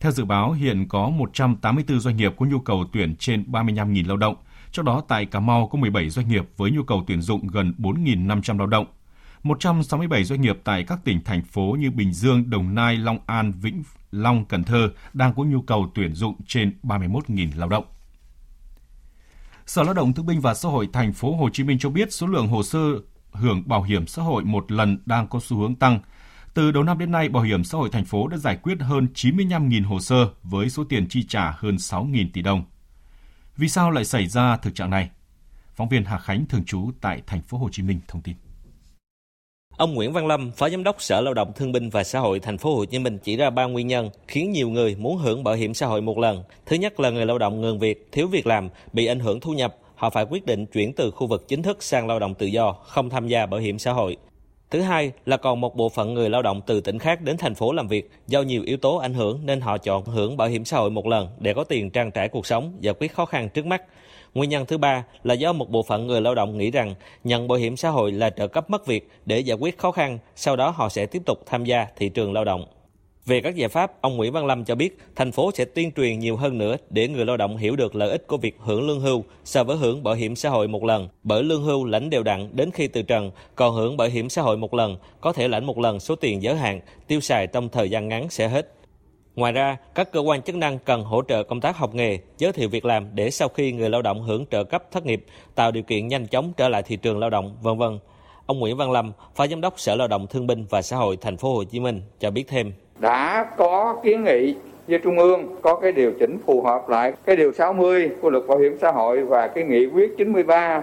[0.01, 4.17] Theo dự báo, hiện có 184 doanh nghiệp có nhu cầu tuyển trên 35.000 lao
[4.17, 4.37] động,
[4.73, 7.75] trong đó tại Cà Mau có 17 doanh nghiệp với nhu cầu tuyển dụng gần
[7.79, 8.87] 4.500 lao động.
[9.43, 13.53] 167 doanh nghiệp tại các tỉnh, thành phố như Bình Dương, Đồng Nai, Long An,
[13.53, 17.85] Vĩnh Long, Cần Thơ đang có nhu cầu tuyển dụng trên 31.000 lao động.
[19.67, 22.13] Sở Lao động Thương binh và Xã hội thành phố Hồ Chí Minh cho biết
[22.13, 22.79] số lượng hồ sơ
[23.33, 26.01] hưởng bảo hiểm xã hội một lần đang có xu hướng tăng.
[26.55, 29.07] Từ đầu năm đến nay, Bảo hiểm xã hội thành phố đã giải quyết hơn
[29.15, 32.65] 95.000 hồ sơ với số tiền chi trả hơn 6.000 tỷ đồng.
[33.57, 35.11] Vì sao lại xảy ra thực trạng này?
[35.77, 38.37] Phóng viên Hà Khánh thường trú tại thành phố Hồ Chí Minh thông tin.
[39.79, 42.41] Ông Nguyễn Văn Lâm, Phó Giám đốc Sở Lao động Thương binh và Xã hội
[42.41, 45.45] Thành phố Hồ Chí Minh chỉ ra ba nguyên nhân khiến nhiều người muốn hưởng
[45.45, 46.43] bảo hiểm xã hội một lần.
[46.67, 49.53] Thứ nhất là người lao động ngừng việc, thiếu việc làm, bị ảnh hưởng thu
[49.53, 52.47] nhập, họ phải quyết định chuyển từ khu vực chính thức sang lao động tự
[52.47, 54.17] do, không tham gia bảo hiểm xã hội.
[54.71, 57.55] Thứ hai là còn một bộ phận người lao động từ tỉnh khác đến thành
[57.55, 60.65] phố làm việc do nhiều yếu tố ảnh hưởng nên họ chọn hưởng bảo hiểm
[60.65, 63.49] xã hội một lần để có tiền trang trải cuộc sống, giải quyết khó khăn
[63.49, 63.83] trước mắt.
[64.35, 67.49] Nguyên nhân thứ ba là do một bộ phận người lao động nghĩ rằng nhận
[67.49, 70.57] bảo hiểm xã hội là trợ cấp mất việc để giải quyết khó khăn, sau
[70.57, 72.67] đó họ sẽ tiếp tục tham gia thị trường lao động.
[73.27, 76.19] Về các giải pháp, ông Nguyễn Văn Lâm cho biết thành phố sẽ tuyên truyền
[76.19, 79.01] nhiều hơn nữa để người lao động hiểu được lợi ích của việc hưởng lương
[79.01, 81.09] hưu so với hưởng bảo hiểm xã hội một lần.
[81.23, 84.43] Bởi lương hưu lãnh đều đặn đến khi từ trần, còn hưởng bảo hiểm xã
[84.43, 87.69] hội một lần có thể lãnh một lần số tiền giới hạn, tiêu xài trong
[87.69, 88.78] thời gian ngắn sẽ hết.
[89.39, 92.53] Ngoài ra, các cơ quan chức năng cần hỗ trợ công tác học nghề, giới
[92.53, 95.25] thiệu việc làm để sau khi người lao động hưởng trợ cấp thất nghiệp,
[95.55, 97.99] tạo điều kiện nhanh chóng trở lại thị trường lao động, vân vân.
[98.47, 101.17] Ông Nguyễn Văn Lâm, Phó Giám đốc Sở Lao động Thương binh và Xã hội
[101.21, 102.73] Thành phố Hồ Chí Minh cho biết thêm.
[102.99, 104.55] Đã có kiến nghị
[104.89, 108.47] với Trung ương có cái điều chỉnh phù hợp lại cái điều 60 của luật
[108.47, 110.83] bảo hiểm xã hội và cái nghị quyết 93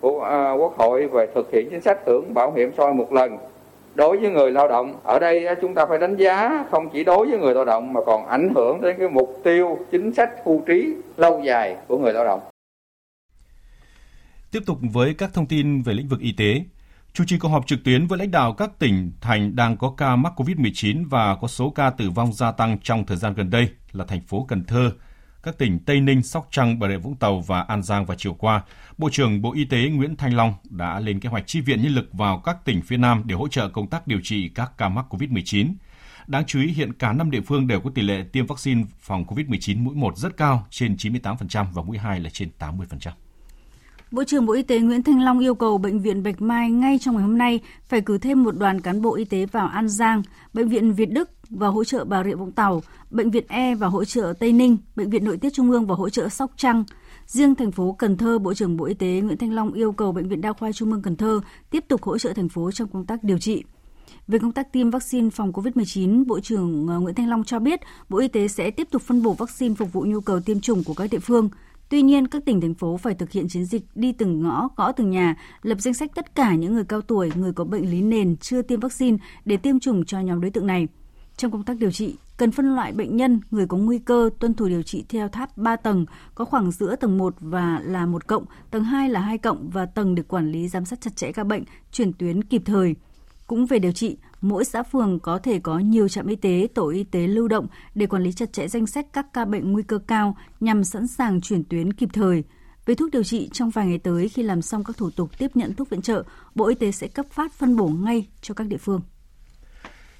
[0.00, 3.12] của à, Quốc hội về thực hiện chính sách hưởng bảo hiểm xã hội một
[3.12, 3.38] lần
[3.96, 7.26] đối với người lao động ở đây chúng ta phải đánh giá không chỉ đối
[7.26, 10.62] với người lao động mà còn ảnh hưởng đến cái mục tiêu chính sách hưu
[10.66, 12.40] trí lâu dài của người lao động.
[14.50, 16.62] Tiếp tục với các thông tin về lĩnh vực y tế,
[17.12, 20.16] chủ trì cuộc họp trực tuyến với lãnh đạo các tỉnh thành đang có ca
[20.16, 23.68] mắc COVID-19 và có số ca tử vong gia tăng trong thời gian gần đây
[23.92, 24.90] là thành phố Cần Thơ,
[25.42, 28.34] các tỉnh Tây Ninh, Sóc Trăng, Bà Rịa Vũng Tàu và An Giang vào chiều
[28.34, 28.62] qua,
[28.98, 31.94] Bộ trưởng Bộ Y tế Nguyễn Thanh Long đã lên kế hoạch chi viện nhân
[31.94, 34.88] lực vào các tỉnh phía Nam để hỗ trợ công tác điều trị các ca
[34.88, 35.72] mắc COVID-19.
[36.26, 39.24] Đáng chú ý hiện cả năm địa phương đều có tỷ lệ tiêm vaccine phòng
[39.24, 43.10] COVID-19 mũi 1 rất cao, trên 98% và mũi 2 là trên 80%.
[44.10, 46.98] Bộ trưởng Bộ Y tế Nguyễn Thanh Long yêu cầu Bệnh viện Bạch Mai ngay
[46.98, 49.88] trong ngày hôm nay phải cử thêm một đoàn cán bộ y tế vào An
[49.88, 50.22] Giang,
[50.54, 53.86] Bệnh viện Việt Đức và hỗ trợ Bà Rịa Vũng Tàu, Bệnh viện E và
[53.86, 56.84] hỗ trợ Tây Ninh, Bệnh viện Nội tiết Trung ương và hỗ trợ Sóc Trăng.
[57.26, 60.12] Riêng thành phố Cần Thơ, Bộ trưởng Bộ Y tế Nguyễn Thanh Long yêu cầu
[60.12, 62.88] Bệnh viện Đa khoa Trung ương Cần Thơ tiếp tục hỗ trợ thành phố trong
[62.88, 63.64] công tác điều trị.
[64.28, 67.80] Về công tác tiêm vaccine phòng COVID-19, Bộ trưởng ờ, Nguyễn Thanh Long cho biết
[68.08, 70.84] Bộ Y tế sẽ tiếp tục phân bổ vaccine phục vụ nhu cầu tiêm chủng
[70.84, 71.48] của các địa phương.
[71.88, 74.92] Tuy nhiên, các tỉnh thành phố phải thực hiện chiến dịch đi từng ngõ, gõ
[74.92, 78.02] từng nhà, lập danh sách tất cả những người cao tuổi, người có bệnh lý
[78.02, 80.88] nền chưa tiêm vaccine để tiêm chủng cho nhóm đối tượng này.
[81.36, 84.54] Trong công tác điều trị, cần phân loại bệnh nhân, người có nguy cơ tuân
[84.54, 88.26] thủ điều trị theo tháp 3 tầng, có khoảng giữa tầng 1 và là một
[88.26, 91.32] cộng, tầng 2 là 2 cộng và tầng để quản lý giám sát chặt chẽ
[91.32, 92.94] ca bệnh, chuyển tuyến kịp thời.
[93.46, 96.88] Cũng về điều trị, mỗi xã phường có thể có nhiều trạm y tế, tổ
[96.88, 99.82] y tế lưu động để quản lý chặt chẽ danh sách các ca bệnh nguy
[99.82, 102.44] cơ cao nhằm sẵn sàng chuyển tuyến kịp thời.
[102.86, 105.50] Về thuốc điều trị, trong vài ngày tới khi làm xong các thủ tục tiếp
[105.54, 108.66] nhận thuốc viện trợ, Bộ Y tế sẽ cấp phát phân bổ ngay cho các
[108.66, 109.00] địa phương.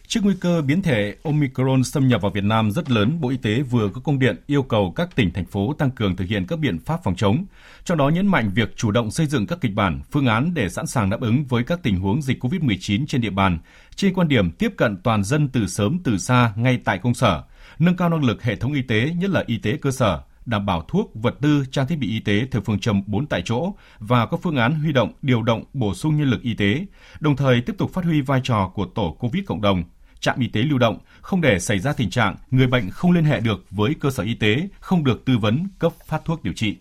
[0.09, 3.37] Trước nguy cơ biến thể Omicron xâm nhập vào Việt Nam rất lớn, Bộ Y
[3.37, 6.47] tế vừa có công điện yêu cầu các tỉnh, thành phố tăng cường thực hiện
[6.47, 7.45] các biện pháp phòng chống.
[7.85, 10.69] Trong đó nhấn mạnh việc chủ động xây dựng các kịch bản, phương án để
[10.69, 13.59] sẵn sàng đáp ứng với các tình huống dịch COVID-19 trên địa bàn,
[13.95, 17.42] trên quan điểm tiếp cận toàn dân từ sớm từ xa ngay tại công sở,
[17.79, 20.66] nâng cao năng lực hệ thống y tế, nhất là y tế cơ sở, đảm
[20.66, 23.75] bảo thuốc, vật tư, trang thiết bị y tế theo phương châm 4 tại chỗ
[23.99, 26.87] và có phương án huy động, điều động, bổ sung nhân lực y tế,
[27.21, 29.85] đồng thời tiếp tục phát huy vai trò của tổ COVID cộng đồng,
[30.20, 33.24] trạm y tế lưu động, không để xảy ra tình trạng người bệnh không liên
[33.24, 36.52] hệ được với cơ sở y tế, không được tư vấn cấp phát thuốc điều
[36.52, 36.76] trị.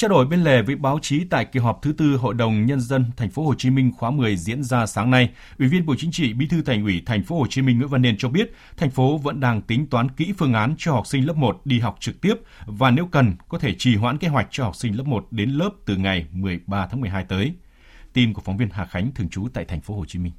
[0.00, 2.80] Trao đổi bên lề với báo chí tại kỳ họp thứ tư Hội đồng nhân
[2.80, 5.94] dân thành phố Hồ Chí Minh khóa 10 diễn ra sáng nay, Ủy viên Bộ
[5.98, 8.28] Chính trị, Bí thư Thành ủy thành phố Hồ Chí Minh Nguyễn Văn Nên cho
[8.28, 11.60] biết, thành phố vẫn đang tính toán kỹ phương án cho học sinh lớp 1
[11.64, 12.34] đi học trực tiếp
[12.66, 15.50] và nếu cần có thể trì hoãn kế hoạch cho học sinh lớp 1 đến
[15.50, 17.54] lớp từ ngày 13 tháng 12 tới.
[18.12, 20.32] Tin của phóng viên Hà Khánh thường trú tại thành phố Hồ Chí Minh.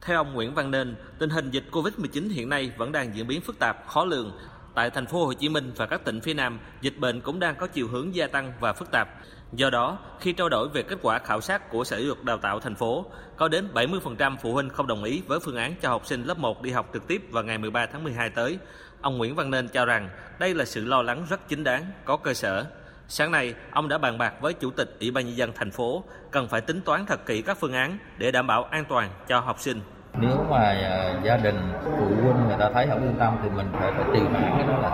[0.00, 3.40] Theo ông Nguyễn Văn Nên, tình hình dịch Covid-19 hiện nay vẫn đang diễn biến
[3.40, 4.32] phức tạp, khó lường.
[4.74, 7.56] Tại thành phố Hồ Chí Minh và các tỉnh phía Nam, dịch bệnh cũng đang
[7.56, 9.08] có chiều hướng gia tăng và phức tạp.
[9.52, 12.38] Do đó, khi trao đổi về kết quả khảo sát của Sở Giáo dục Đào
[12.38, 15.88] tạo thành phố, có đến 70% phụ huynh không đồng ý với phương án cho
[15.88, 18.58] học sinh lớp 1 đi học trực tiếp vào ngày 13 tháng 12 tới.
[19.00, 20.08] Ông Nguyễn Văn Nên cho rằng
[20.38, 22.66] đây là sự lo lắng rất chính đáng, có cơ sở.
[23.12, 26.02] Sáng nay, ông đã bàn bạc với Chủ tịch Ủy ban nhân dân thành phố
[26.30, 29.40] cần phải tính toán thật kỹ các phương án để đảm bảo an toàn cho
[29.40, 29.80] học sinh.
[30.20, 33.66] Nếu mà à, gia đình phụ huynh người ta thấy không yên tâm thì mình
[33.72, 34.90] phải phải tìm hoãn cái đó là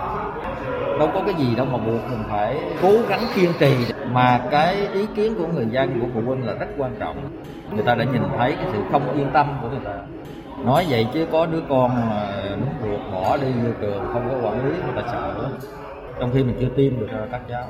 [0.99, 3.75] đâu có cái gì đâu mà buộc mình phải cố gắng kiên trì.
[4.11, 7.41] Mà cái ý kiến của người dân của phụ huynh là rất quan trọng.
[7.71, 9.93] Người ta đã nhìn thấy cái sự không yên tâm của người ta
[10.65, 14.47] nói vậy chứ có đứa con mà muốn ruột bỏ đi vô trường không có
[14.47, 15.33] quản lý người ta sợ.
[15.41, 15.51] Lắm
[16.19, 17.67] trong khi mình chưa tiêm được các cháu.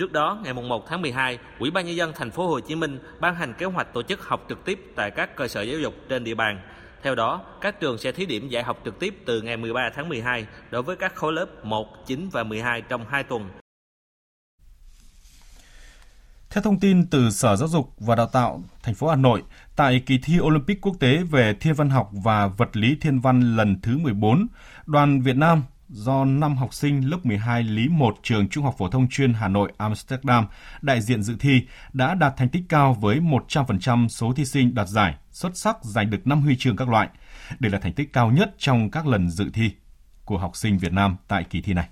[0.00, 2.98] Trước đó, ngày 1 tháng 12, Ủy ban nhân dân thành phố Hồ Chí Minh
[3.20, 5.94] ban hành kế hoạch tổ chức học trực tiếp tại các cơ sở giáo dục
[6.08, 6.60] trên địa bàn.
[7.02, 10.08] Theo đó, các trường sẽ thí điểm dạy học trực tiếp từ ngày 13 tháng
[10.08, 13.50] 12 đối với các khối lớp 1, 9 và 12 trong 2 tuần.
[16.50, 19.42] Theo thông tin từ Sở Giáo dục và Đào tạo thành phố Hà Nội,
[19.76, 23.56] tại kỳ thi Olympic quốc tế về thiên văn học và vật lý thiên văn
[23.56, 24.46] lần thứ 14,
[24.86, 28.88] đoàn Việt Nam do 5 học sinh lớp 12 Lý 1 trường Trung học phổ
[28.88, 30.46] thông chuyên Hà Nội Amsterdam
[30.82, 34.88] đại diện dự thi đã đạt thành tích cao với 100% số thí sinh đạt
[34.88, 37.08] giải, xuất sắc giành được 5 huy chương các loại.
[37.58, 39.70] Đây là thành tích cao nhất trong các lần dự thi
[40.24, 41.88] của học sinh Việt Nam tại kỳ thi này.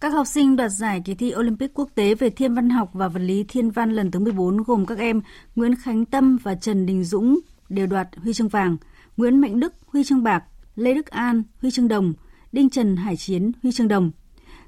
[0.00, 3.08] Các học sinh đoạt giải kỳ thi Olympic quốc tế về thiên văn học và
[3.08, 5.20] vật lý thiên văn lần thứ 14 gồm các em
[5.56, 8.76] Nguyễn Khánh Tâm và Trần Đình Dũng đều đoạt huy chương vàng.
[9.16, 10.44] Nguyễn Mạnh Đức huy chương bạc,
[10.76, 12.12] Lê Đức An huy chương đồng,
[12.52, 14.10] Đinh Trần Hải Chiến huy chương đồng.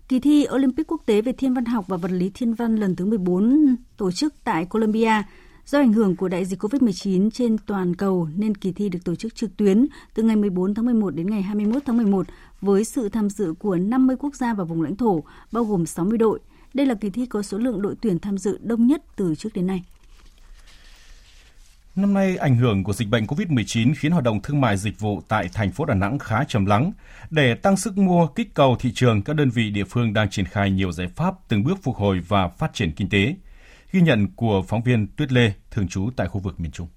[0.08, 2.96] Kỳ thi Olympic quốc tế về thiên văn học và vật lý thiên văn lần
[2.96, 5.22] thứ 14 tổ chức tại Colombia
[5.66, 9.14] Do ảnh hưởng của đại dịch COVID-19 trên toàn cầu nên kỳ thi được tổ
[9.14, 12.26] chức trực tuyến từ ngày 14 tháng 11 đến ngày 21 tháng 11
[12.60, 16.18] với sự tham dự của 50 quốc gia và vùng lãnh thổ, bao gồm 60
[16.18, 16.40] đội.
[16.74, 19.48] Đây là kỳ thi có số lượng đội tuyển tham dự đông nhất từ trước
[19.54, 19.84] đến nay.
[21.96, 25.20] Năm nay, ảnh hưởng của dịch bệnh COVID-19 khiến hoạt động thương mại dịch vụ
[25.28, 26.92] tại thành phố Đà Nẵng khá trầm lắng.
[27.30, 30.44] Để tăng sức mua, kích cầu thị trường, các đơn vị địa phương đang triển
[30.44, 33.34] khai nhiều giải pháp từng bước phục hồi và phát triển kinh tế.
[33.92, 36.88] Ghi nhận của phóng viên Tuyết Lê, thường trú tại khu vực miền Trung.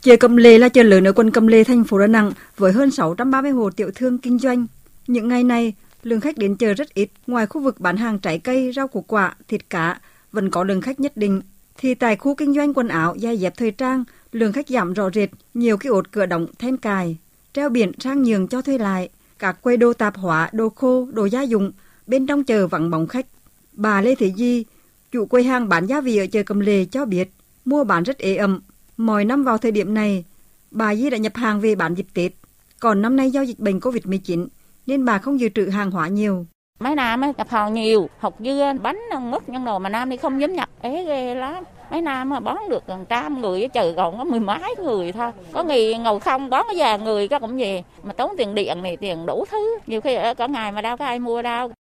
[0.00, 2.72] Chợ Cẩm lê là chợ lớn ở quận Cẩm lê thành phố Đà Nẵng với
[2.72, 4.66] hơn 630 hồ tiểu thương kinh doanh.
[5.06, 8.38] Những ngày này, lượng khách đến chợ rất ít, ngoài khu vực bán hàng trái
[8.38, 10.00] cây, rau củ quả, thịt cá,
[10.32, 11.40] vẫn có lượng khách nhất định.
[11.80, 15.10] Thì tại khu kinh doanh quần áo, giày dép thời trang, lượng khách giảm rõ
[15.14, 17.16] rệt, nhiều cái ột cửa động then cài,
[17.52, 21.24] treo biển sang nhường cho thuê lại, các quầy đồ tạp hóa, đồ khô, đồ
[21.24, 21.72] gia dụng,
[22.06, 23.26] bên trong chờ vắng bóng khách.
[23.72, 24.64] Bà Lê Thị Di,
[25.12, 27.30] Chủ quầy hàng bán gia vị ở chợ Cầm lề cho biết
[27.64, 28.60] mua bán rất ế ẩm.
[28.96, 30.24] Mọi năm vào thời điểm này,
[30.70, 32.32] bà Di đã nhập hàng về bán dịp Tết.
[32.80, 34.46] Còn năm nay do dịch bệnh Covid-19
[34.86, 36.46] nên bà không dự trữ hàng hóa nhiều.
[36.80, 40.40] Mấy năm nhập hàng nhiều, học dưa, bánh, mứt, nhân đồ mà nam thì không
[40.40, 41.64] dám nhập, ế ghê lắm.
[41.90, 45.32] Mấy nam mà bón được gần trăm người, chờ còn có mười mấy người thôi.
[45.52, 47.82] Có ngày ngồi không, bón cái già người các cũng về.
[48.02, 49.78] Mà tốn tiền điện này, tiền đủ thứ.
[49.86, 51.72] Nhiều khi ở cả ngày mà đâu có ai mua đâu.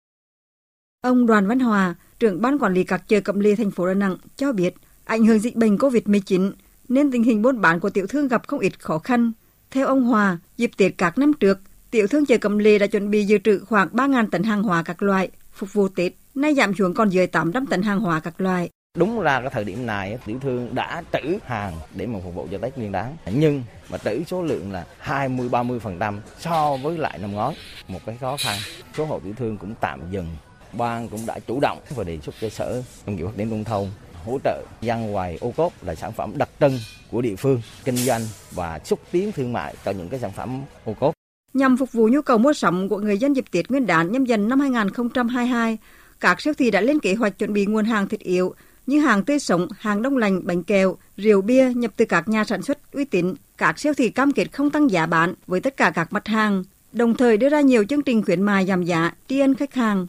[1.01, 3.93] Ông Đoàn Văn Hòa, trưởng ban quản lý các chợ Cẩm Lê thành phố Đà
[3.93, 4.73] Nẵng cho biết,
[5.05, 6.51] ảnh hưởng dịch bệnh COVID-19
[6.89, 9.31] nên tình hình buôn bán của tiểu thương gặp không ít khó khăn.
[9.71, 11.59] Theo ông Hòa, dịp Tết các năm trước,
[11.91, 14.83] tiểu thương chợ Cẩm Lệ đã chuẩn bị dự trữ khoảng 3.000 tấn hàng hóa
[14.83, 18.41] các loại phục vụ Tết, nay giảm xuống còn dưới 800 tấn hàng hóa các
[18.41, 18.69] loại.
[18.97, 22.47] Đúng ra cái thời điểm này tiểu thương đã trữ hàng để mà phục vụ
[22.51, 27.17] cho Tết Nguyên đán, nhưng mà trữ số lượng là 20 30% so với lại
[27.17, 27.55] năm ngoái,
[27.87, 28.59] một cái khó khăn.
[28.97, 30.27] Số hộ tiểu thương cũng tạm dừng
[30.73, 33.63] ban cũng đã chủ động và đề xuất cho sở nông nghiệp phát triển nông
[33.63, 33.89] thôn
[34.25, 36.79] hỗ trợ dân hoài ô cốp là sản phẩm đặc trưng
[37.11, 38.21] của địa phương kinh doanh
[38.51, 41.16] và xúc tiến thương mại cho những cái sản phẩm ô cốp.
[41.57, 44.25] Nhằm phục vụ nhu cầu mua sắm của người dân dịp Tết Nguyên đán nhâm
[44.25, 45.77] dần năm 2022,
[46.19, 48.53] các siêu thị đã lên kế hoạch chuẩn bị nguồn hàng thiết yếu
[48.87, 52.43] như hàng tươi sống, hàng đông lạnh, bánh kẹo, rượu bia nhập từ các nhà
[52.43, 53.33] sản xuất uy tín.
[53.57, 56.63] Các siêu thị cam kết không tăng giá bán với tất cả các mặt hàng,
[56.91, 60.07] đồng thời đưa ra nhiều chương trình khuyến mại giảm giá tri ân khách hàng.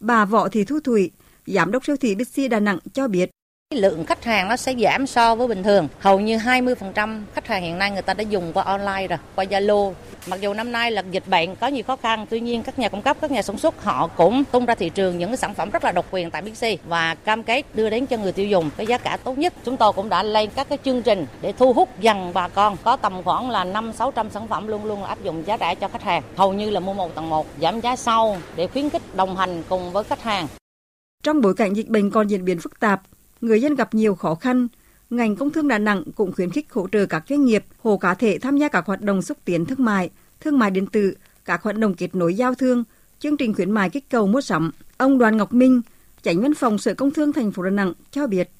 [0.00, 1.10] Bà Võ Thị Thu Thủy,
[1.46, 3.30] Giám đốc siêu thị Bixi Đà Nẵng cho biết.
[3.74, 5.88] Lượng khách hàng nó sẽ giảm so với bình thường.
[5.98, 9.44] Hầu như 20% khách hàng hiện nay người ta đã dùng qua online rồi, qua
[9.44, 9.92] Zalo.
[10.26, 12.88] Mặc dù năm nay là dịch bệnh có nhiều khó khăn, tuy nhiên các nhà
[12.88, 15.54] cung cấp, các nhà sản xuất họ cũng tung ra thị trường những cái sản
[15.54, 18.46] phẩm rất là độc quyền tại Bixi và cam kết đưa đến cho người tiêu
[18.46, 19.52] dùng cái giá cả tốt nhất.
[19.64, 22.76] Chúng tôi cũng đã lên các cái chương trình để thu hút dần bà con.
[22.82, 25.74] Có tầm khoảng là 5 600 sản phẩm luôn luôn là áp dụng giá rẻ
[25.74, 26.22] cho khách hàng.
[26.36, 29.62] Hầu như là mua một tặng một, giảm giá sau để khuyến khích đồng hành
[29.68, 30.48] cùng với khách hàng.
[31.22, 33.02] Trong bối cảnh dịch bệnh còn diễn biến phức tạp,
[33.42, 34.68] người dân gặp nhiều khó khăn,
[35.10, 38.14] ngành công thương Đà Nẵng cũng khuyến khích hỗ trợ các doanh nghiệp, hồ cá
[38.14, 41.62] thể tham gia các hoạt động xúc tiến thương mại, thương mại điện tử, các
[41.62, 42.84] hoạt động kết nối giao thương,
[43.18, 44.70] chương trình khuyến mại kích cầu mua sắm.
[44.96, 45.80] Ông Đoàn Ngọc Minh,
[46.22, 48.50] Chánh văn phòng Sở Công Thương thành phố Đà Nẵng cho biết,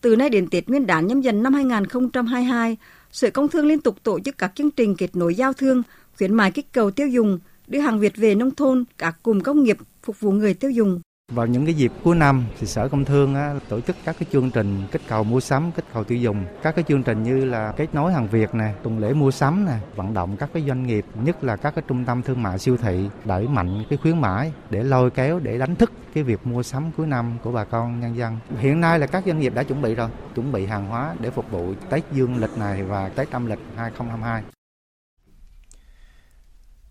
[0.00, 2.76] từ nay đến Tết Nguyên đán nhâm dần năm 2022,
[3.12, 5.82] Sở Công Thương liên tục tổ chức các chương trình kết nối giao thương,
[6.18, 9.62] khuyến mại kích cầu tiêu dùng, đưa hàng Việt về nông thôn, các cụm công
[9.62, 11.00] nghiệp phục vụ người tiêu dùng.
[11.32, 14.26] Vào những cái dịp cuối năm thì Sở Công Thương á, tổ chức các cái
[14.32, 16.44] chương trình kích cầu mua sắm, kích cầu tiêu dùng.
[16.62, 19.66] Các cái chương trình như là kết nối hàng Việt nè, tuần lễ mua sắm
[19.66, 22.58] nè, vận động các cái doanh nghiệp, nhất là các cái trung tâm thương mại
[22.58, 26.46] siêu thị đẩy mạnh cái khuyến mãi để lôi kéo để đánh thức cái việc
[26.46, 28.38] mua sắm cuối năm của bà con nhân dân.
[28.58, 31.30] Hiện nay là các doanh nghiệp đã chuẩn bị rồi, chuẩn bị hàng hóa để
[31.30, 34.42] phục vụ Tết dương lịch này và Tết âm lịch 2022.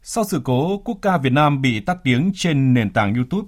[0.01, 3.47] Sau sự cố, quốc ca Việt Nam bị tắt tiếng trên nền tảng YouTube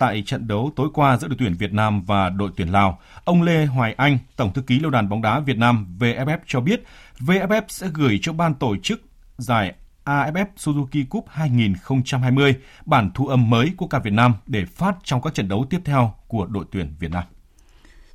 [0.00, 3.42] tại trận đấu tối qua giữa đội tuyển Việt Nam và đội tuyển Lào, ông
[3.42, 6.84] Lê Hoài Anh, Tổng thư ký Liên đoàn bóng đá Việt Nam VFF cho biết,
[7.18, 9.00] VFF sẽ gửi cho ban tổ chức
[9.38, 12.54] giải AFF Suzuki Cup 2020
[12.86, 15.80] bản thu âm mới của cả Việt Nam để phát trong các trận đấu tiếp
[15.84, 17.24] theo của đội tuyển Việt Nam.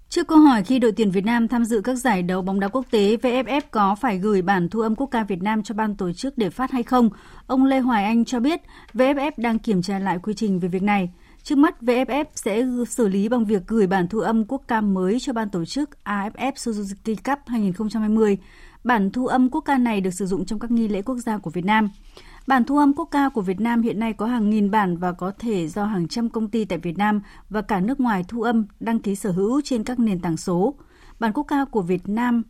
[0.10, 2.68] Trước câu hỏi khi đội tuyển Việt Nam tham dự các giải đấu bóng đá
[2.68, 5.96] quốc tế, VFF có phải gửi bản thu âm quốc ca Việt Nam cho ban
[5.96, 7.10] tổ chức để phát hay không?
[7.48, 8.62] Ông Lê Hoài Anh cho biết
[8.94, 11.10] VFF đang kiểm tra lại quy trình về việc này.
[11.46, 15.20] Trước mắt, VFF sẽ xử lý bằng việc gửi bản thu âm quốc ca mới
[15.20, 18.38] cho ban tổ chức AFF Suzuki Cup 2020.
[18.84, 21.38] Bản thu âm quốc ca này được sử dụng trong các nghi lễ quốc gia
[21.38, 21.90] của Việt Nam.
[22.48, 25.12] Bản thu âm quốc ca của Việt Nam hiện nay có hàng nghìn bản và
[25.12, 28.42] có thể do hàng trăm công ty tại Việt Nam và cả nước ngoài thu
[28.42, 30.76] âm đăng ký sở hữu trên các nền tảng số.
[31.20, 32.44] Bản quốc ca của Việt Nam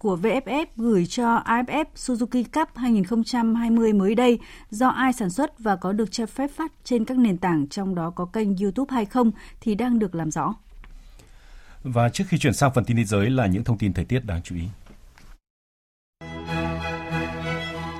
[0.00, 4.38] của VFF gửi cho AFF Suzuki Cup 2020 mới đây
[4.70, 7.94] do ai sản xuất và có được cho phép phát trên các nền tảng trong
[7.94, 10.54] đó có kênh YouTube hay không thì đang được làm rõ.
[11.82, 14.24] Và trước khi chuyển sang phần tin thế giới là những thông tin thời tiết
[14.24, 14.62] đáng chú ý.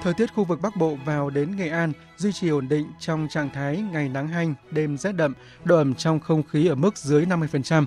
[0.02, 3.28] Thời tiết khu vực Bắc Bộ vào đến Nghệ An duy trì ổn định trong
[3.30, 5.34] trạng thái ngày nắng hanh, đêm rét đậm,
[5.64, 7.86] độ ẩm trong không khí ở mức dưới 50%.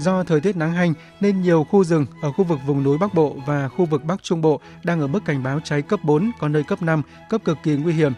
[0.00, 3.14] Do thời tiết nắng hanh nên nhiều khu rừng ở khu vực vùng núi Bắc
[3.14, 6.30] Bộ và khu vực Bắc Trung Bộ đang ở mức cảnh báo cháy cấp 4,
[6.38, 8.12] có nơi cấp 5, cấp cực kỳ nguy hiểm.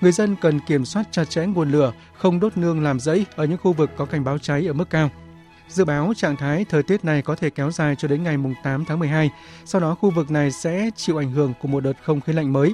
[0.00, 3.44] Người dân cần kiểm soát chặt chẽ nguồn lửa, không đốt nương làm rẫy ở
[3.44, 5.10] những khu vực có cảnh báo cháy ở mức cao.
[5.68, 8.84] Dự báo trạng thái thời tiết này có thể kéo dài cho đến ngày 8
[8.84, 9.30] tháng 12,
[9.64, 12.52] sau đó khu vực này sẽ chịu ảnh hưởng của một đợt không khí lạnh
[12.52, 12.72] mới.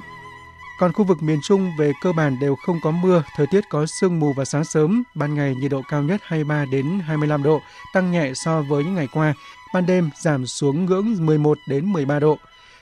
[0.81, 3.85] Còn khu vực miền Trung về cơ bản đều không có mưa, thời tiết có
[3.85, 7.61] sương mù và sáng sớm, ban ngày nhiệt độ cao nhất 23 đến 25 độ,
[7.93, 9.33] tăng nhẹ so với những ngày qua.
[9.73, 12.37] Ban đêm giảm xuống ngưỡng 11 đến 13 độ.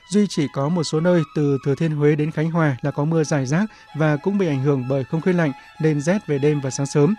[0.08, 3.04] Duy chỉ có một số nơi từ Thừa Thiên Huế đến Khánh Hòa là có
[3.04, 3.64] mưa rải rác
[3.96, 6.86] và cũng bị ảnh hưởng bởi không khí lạnh nên rét về đêm và sáng
[6.86, 7.14] sớm.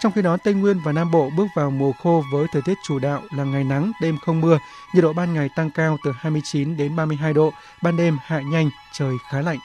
[0.00, 2.74] Trong khi đó, Tây Nguyên và Nam Bộ bước vào mùa khô với thời tiết
[2.86, 4.58] chủ đạo là ngày nắng, đêm không mưa,
[4.94, 7.52] nhiệt độ ban ngày tăng cao từ 29 đến 32 độ,
[7.82, 9.58] ban đêm hạ nhanh, trời khá lạnh.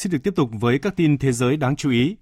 [0.00, 2.16] Xin được tiếp tục với các tin thế giới đáng chú ý.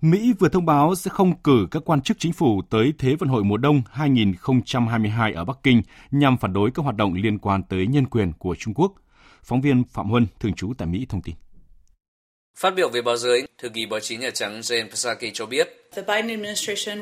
[0.00, 3.28] Mỹ vừa thông báo sẽ không cử các quan chức chính phủ tới Thế vận
[3.28, 7.62] hội mùa đông 2022 ở Bắc Kinh nhằm phản đối các hoạt động liên quan
[7.62, 8.92] tới nhân quyền của Trung Quốc.
[9.44, 11.34] Phóng viên Phạm Huân, thường trú tại Mỹ thông tin.
[12.58, 15.68] Phát biểu về báo giới, thư ký báo chí Nhà Trắng Jen Psaki cho biết,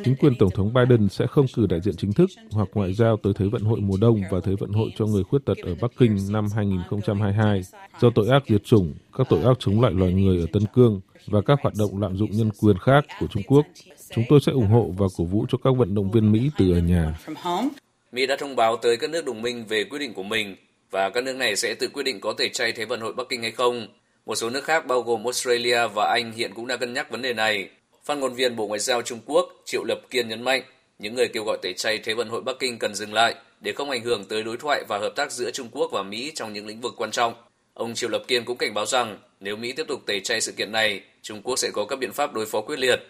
[0.05, 3.17] chính quyền Tổng thống Biden sẽ không cử đại diện chính thức hoặc ngoại giao
[3.23, 5.75] tới Thế vận hội mùa đông và Thế vận hội cho người khuyết tật ở
[5.81, 7.61] Bắc Kinh năm 2022
[8.01, 11.01] do tội ác diệt chủng, các tội ác chống lại loài người ở Tân Cương
[11.27, 13.67] và các hoạt động lạm dụng nhân quyền khác của Trung Quốc.
[14.15, 16.73] Chúng tôi sẽ ủng hộ và cổ vũ cho các vận động viên Mỹ từ
[16.73, 17.19] ở nhà.
[18.13, 20.57] Mỹ đã thông báo tới các nước đồng minh về quyết định của mình
[20.91, 23.29] và các nước này sẽ tự quyết định có thể chay Thế vận hội Bắc
[23.29, 23.87] Kinh hay không.
[24.27, 27.23] Một số nước khác bao gồm Australia và Anh hiện cũng đang cân nhắc vấn
[27.23, 27.69] đề này.
[28.05, 30.63] Phát ngôn viên Bộ Ngoại giao Trung Quốc Triệu Lập Kiên nhấn mạnh,
[30.99, 33.73] những người kêu gọi tẩy chay Thế vận hội Bắc Kinh cần dừng lại để
[33.73, 36.53] không ảnh hưởng tới đối thoại và hợp tác giữa Trung Quốc và Mỹ trong
[36.53, 37.35] những lĩnh vực quan trọng.
[37.75, 40.53] Ông Triệu Lập Kiên cũng cảnh báo rằng nếu Mỹ tiếp tục tẩy chay sự
[40.53, 43.01] kiện này, Trung Quốc sẽ có các biện pháp đối phó quyết liệt.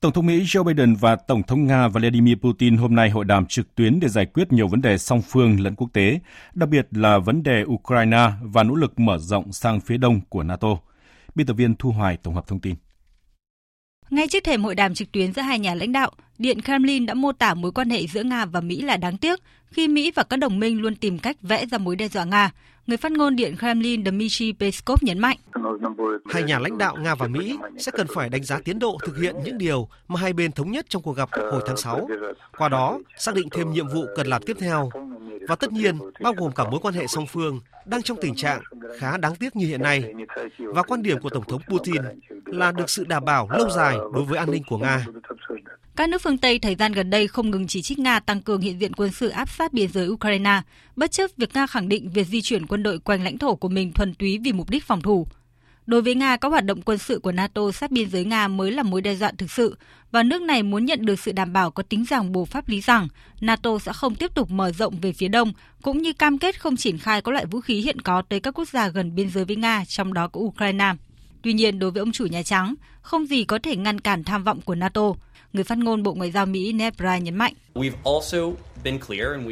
[0.00, 3.46] Tổng thống Mỹ Joe Biden và Tổng thống Nga Vladimir Putin hôm nay hội đàm
[3.46, 6.20] trực tuyến để giải quyết nhiều vấn đề song phương lẫn quốc tế,
[6.54, 10.42] đặc biệt là vấn đề Ukraine và nỗ lực mở rộng sang phía đông của
[10.42, 10.68] NATO.
[11.34, 12.74] Biên tập viên Thu Hoài tổng hợp thông tin.
[14.10, 17.14] Ngay trước thềm hội đàm trực tuyến giữa hai nhà lãnh đạo, Điện Kremlin đã
[17.14, 20.22] mô tả mối quan hệ giữa Nga và Mỹ là đáng tiếc khi Mỹ và
[20.22, 22.50] các đồng minh luôn tìm cách vẽ ra mối đe dọa Nga.
[22.86, 25.36] Người phát ngôn Điện Kremlin Dmitry Peskov nhấn mạnh.
[26.28, 29.18] Hai nhà lãnh đạo Nga và Mỹ sẽ cần phải đánh giá tiến độ thực
[29.18, 32.08] hiện những điều mà hai bên thống nhất trong cuộc gặp hồi tháng 6.
[32.58, 34.90] Qua đó, xác định thêm nhiệm vụ cần làm tiếp theo.
[35.48, 38.60] Và tất nhiên, bao gồm cả mối quan hệ song phương đang trong tình trạng
[38.98, 40.14] khá đáng tiếc như hiện nay.
[40.58, 42.02] Và quan điểm của Tổng thống Putin
[42.46, 45.06] là được sự đảm bảo lâu dài đối với an ninh của Nga.
[45.96, 48.60] Các nước phương Tây thời gian gần đây không ngừng chỉ trích Nga tăng cường
[48.60, 50.60] hiện diện quân sự áp sát biên giới Ukraine,
[50.96, 53.68] bất chấp việc Nga khẳng định việc di chuyển quân đội quanh lãnh thổ của
[53.68, 55.26] mình thuần túy vì mục đích phòng thủ.
[55.86, 58.72] Đối với Nga, các hoạt động quân sự của NATO sát biên giới Nga mới
[58.72, 59.76] là mối đe dọa thực sự
[60.12, 62.80] và nước này muốn nhận được sự đảm bảo có tính ràng buộc pháp lý
[62.80, 63.08] rằng
[63.40, 66.76] NATO sẽ không tiếp tục mở rộng về phía đông, cũng như cam kết không
[66.76, 69.44] triển khai các loại vũ khí hiện có tới các quốc gia gần biên giới
[69.44, 70.92] với Nga, trong đó có Ukraine.
[71.42, 74.44] Tuy nhiên, đối với ông chủ Nhà Trắng, không gì có thể ngăn cản tham
[74.44, 75.12] vọng của NATO.
[75.56, 77.52] Người phát ngôn Bộ Ngoại giao Mỹ Ned Price nhấn mạnh.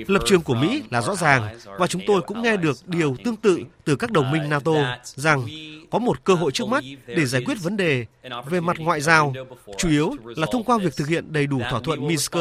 [0.07, 3.37] Lập trường của Mỹ là rõ ràng và chúng tôi cũng nghe được điều tương
[3.37, 5.47] tự từ các đồng minh NATO rằng
[5.91, 8.07] có một cơ hội trước mắt để giải quyết vấn đề
[8.47, 9.35] về mặt ngoại giao,
[9.79, 12.37] chủ yếu là thông qua việc thực hiện đầy đủ thỏa thuận Minsk.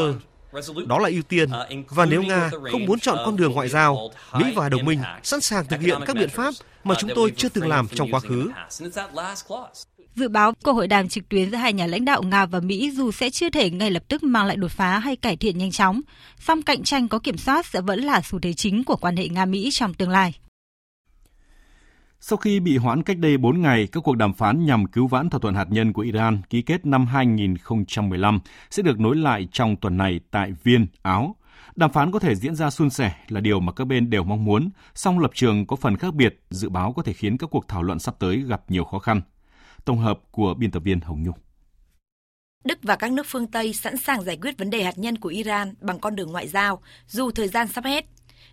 [0.87, 1.49] Đó là ưu tiên.
[1.89, 5.41] Và nếu Nga không muốn chọn con đường ngoại giao, Mỹ và đồng minh sẵn
[5.41, 8.51] sàng thực hiện các biện pháp mà chúng tôi chưa từng làm trong quá khứ.
[10.15, 12.91] Dự báo cuộc hội đàm trực tuyến giữa hai nhà lãnh đạo Nga và Mỹ
[12.91, 15.71] dù sẽ chưa thể ngay lập tức mang lại đột phá hay cải thiện nhanh
[15.71, 16.01] chóng,
[16.39, 19.27] song cạnh tranh có kiểm soát sẽ vẫn là xu thế chính của quan hệ
[19.27, 20.33] Nga-Mỹ trong tương lai.
[22.19, 25.29] Sau khi bị hoãn cách đây 4 ngày, các cuộc đàm phán nhằm cứu vãn
[25.29, 29.75] thỏa thuận hạt nhân của Iran ký kết năm 2015 sẽ được nối lại trong
[29.75, 31.35] tuần này tại Viên, Áo.
[31.75, 34.45] Đàm phán có thể diễn ra suôn sẻ là điều mà các bên đều mong
[34.45, 37.67] muốn, song lập trường có phần khác biệt, dự báo có thể khiến các cuộc
[37.67, 39.21] thảo luận sắp tới gặp nhiều khó khăn.
[39.85, 41.35] Tổng hợp của biên tập viên Hồng Nhung.
[42.65, 45.29] Đức và các nước phương Tây sẵn sàng giải quyết vấn đề hạt nhân của
[45.29, 48.05] Iran bằng con đường ngoại giao, dù thời gian sắp hết.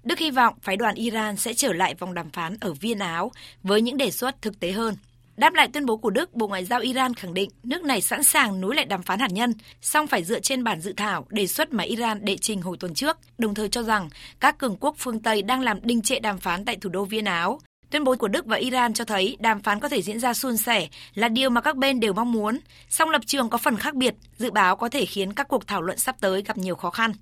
[0.02, 3.32] Đức hy vọng phái đoàn Iran sẽ trở lại vòng đàm phán ở Viên Áo
[3.62, 4.94] với những đề xuất thực tế hơn.
[5.36, 8.22] Đáp lại tuyên bố của Đức, Bộ Ngoại giao Iran khẳng định nước này sẵn
[8.22, 11.46] sàng nối lại đàm phán hạt nhân, song phải dựa trên bản dự thảo đề
[11.46, 14.08] xuất mà Iran đệ trình hồi tuần trước, đồng thời cho rằng
[14.40, 17.24] các cường quốc phương Tây đang làm đình trệ đàm phán tại thủ đô Viên
[17.24, 17.60] Áo.
[17.90, 20.56] Tuyên bố của Đức và Iran cho thấy đàm phán có thể diễn ra suôn
[20.56, 23.94] sẻ là điều mà các bên đều mong muốn, song lập trường có phần khác
[23.94, 26.90] biệt, dự báo có thể khiến các cuộc thảo luận sắp tới gặp nhiều khó
[26.90, 27.12] khăn.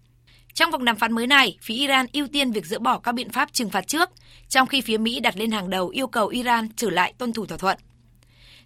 [0.54, 3.30] Trong vòng đàm phán mới này, phía Iran ưu tiên việc dỡ bỏ các biện
[3.30, 4.10] pháp trừng phạt trước,
[4.48, 7.46] trong khi phía Mỹ đặt lên hàng đầu yêu cầu Iran trở lại tuân thủ
[7.46, 7.78] thỏa thuận.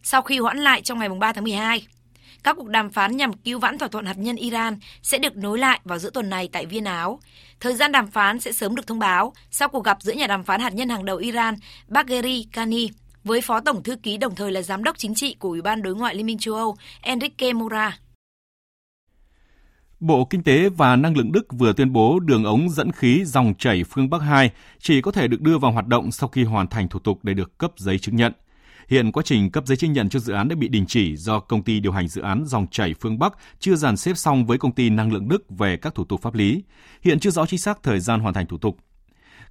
[0.03, 1.87] Sau khi hoãn lại trong ngày 3 tháng 12,
[2.45, 5.59] các cuộc đàm phán nhằm cứu vãn thỏa thuận hạt nhân Iran sẽ được nối
[5.59, 7.21] lại vào giữa tuần này tại Viên Áo.
[7.63, 10.45] Thời gian đàm phán sẽ sớm được thông báo sau cuộc gặp giữa nhà đàm
[10.45, 11.55] phán hạt nhân hàng đầu Iran,
[11.89, 12.89] Bagheri Kani
[13.25, 15.83] với Phó Tổng Thư ký đồng thời là Giám đốc Chính trị của Ủy ban
[15.83, 17.99] Đối ngoại Liên minh châu Âu, Enrique Mora.
[20.01, 23.55] Bộ Kinh tế và Năng lượng Đức vừa tuyên bố đường ống dẫn khí dòng
[23.59, 26.67] chảy phương Bắc 2 chỉ có thể được đưa vào hoạt động sau khi hoàn
[26.67, 28.33] thành thủ tục để được cấp giấy chứng nhận.
[28.93, 31.41] Hiện quá trình cấp giấy chứng nhận cho dự án đã bị đình chỉ do
[31.41, 34.59] công ty điều hành dự án dòng chảy phương Bắc chưa dàn xếp xong với
[34.59, 36.63] công ty năng lượng Đức về các thủ tục pháp lý.
[37.03, 38.77] Hiện chưa rõ chính xác thời gian hoàn thành thủ tục.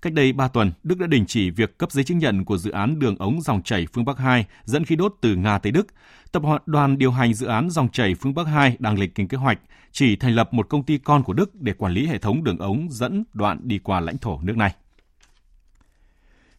[0.02, 2.72] Cách đây 3 tuần, Đức đã đình chỉ việc cấp giấy chứng nhận của dự
[2.72, 5.88] án đường ống dòng chảy phương Bắc 2 dẫn khí đốt từ Nga tới Đức.
[6.32, 9.38] Tập đoàn điều hành dự án dòng chảy phương Bắc 2 đang lịch trình kế
[9.38, 9.60] hoạch
[9.92, 12.58] chỉ thành lập một công ty con của Đức để quản lý hệ thống đường
[12.58, 14.74] ống dẫn đoạn đi qua lãnh thổ nước này.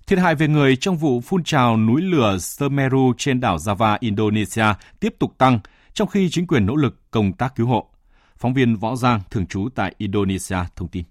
[0.07, 4.65] Thiệt hại về người trong vụ phun trào núi lửa Semeru trên đảo Java, Indonesia
[5.01, 5.61] tiếp tục tăng,
[5.95, 7.89] trong khi chính quyền nỗ lực công tác cứu hộ.
[8.39, 11.05] Phóng viên Võ Giang, thường trú tại Indonesia, thông tin.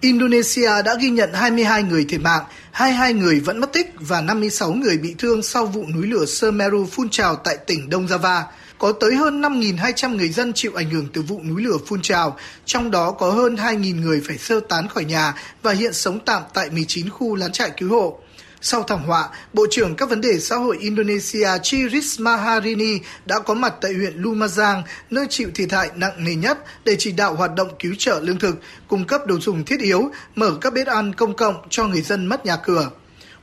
[0.00, 4.72] Indonesia đã ghi nhận 22 người thiệt mạng, 22 người vẫn mất tích và 56
[4.72, 8.42] người bị thương sau vụ núi lửa Semeru phun trào tại tỉnh Đông Java
[8.78, 12.36] có tới hơn 5.200 người dân chịu ảnh hưởng từ vụ núi lửa phun trào,
[12.64, 16.42] trong đó có hơn 2.000 người phải sơ tán khỏi nhà và hiện sống tạm
[16.54, 18.18] tại 19 khu lán trại cứu hộ.
[18.66, 23.38] Sau thảm họa, Bộ trưởng các vấn đề xã hội Indonesia Tri Risma Harini đã
[23.38, 27.34] có mặt tại huyện Lumajang, nơi chịu thiệt hại nặng nề nhất để chỉ đạo
[27.34, 28.56] hoạt động cứu trợ lương thực,
[28.88, 32.26] cung cấp đồ dùng thiết yếu, mở các bếp ăn công cộng cho người dân
[32.26, 32.90] mất nhà cửa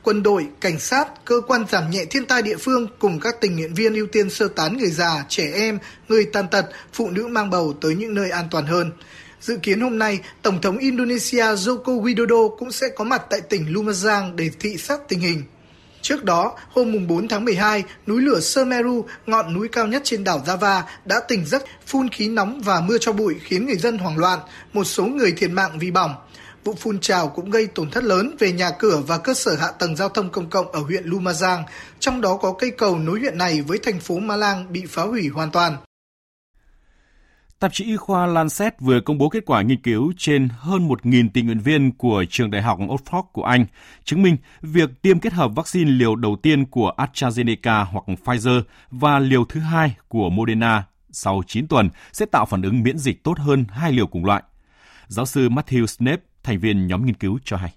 [0.03, 3.55] quân đội, cảnh sát, cơ quan giảm nhẹ thiên tai địa phương cùng các tình
[3.55, 5.79] nguyện viên ưu tiên sơ tán người già, trẻ em,
[6.09, 8.91] người tàn tật, phụ nữ mang bầu tới những nơi an toàn hơn.
[9.41, 13.73] Dự kiến hôm nay, Tổng thống Indonesia Joko Widodo cũng sẽ có mặt tại tỉnh
[13.73, 15.43] Lumajang để thị sát tình hình.
[16.01, 20.43] Trước đó, hôm 4 tháng 12, núi lửa Semeru, ngọn núi cao nhất trên đảo
[20.45, 24.17] Java, đã tỉnh giấc phun khí nóng và mưa cho bụi khiến người dân hoảng
[24.17, 24.39] loạn,
[24.73, 26.15] một số người thiệt mạng vì bỏng.
[26.63, 29.67] Vụ phun trào cũng gây tổn thất lớn về nhà cửa và cơ sở hạ
[29.79, 31.63] tầng giao thông công cộng ở huyện Lumajang,
[31.99, 35.27] trong đó có cây cầu nối huyện này với thành phố Malang bị phá hủy
[35.27, 35.77] hoàn toàn.
[37.59, 41.29] Tạp chí y khoa Lancet vừa công bố kết quả nghiên cứu trên hơn 1.000
[41.33, 43.65] tình nguyện viên của trường đại học Oxford của Anh,
[44.03, 49.19] chứng minh việc tiêm kết hợp vaccine liều đầu tiên của AstraZeneca hoặc Pfizer và
[49.19, 53.39] liều thứ hai của Moderna sau 9 tuần sẽ tạo phản ứng miễn dịch tốt
[53.39, 54.43] hơn hai liều cùng loại.
[55.07, 57.71] Giáo sư Matthew Snape, thành viên nhóm nghiên cứu cho hay.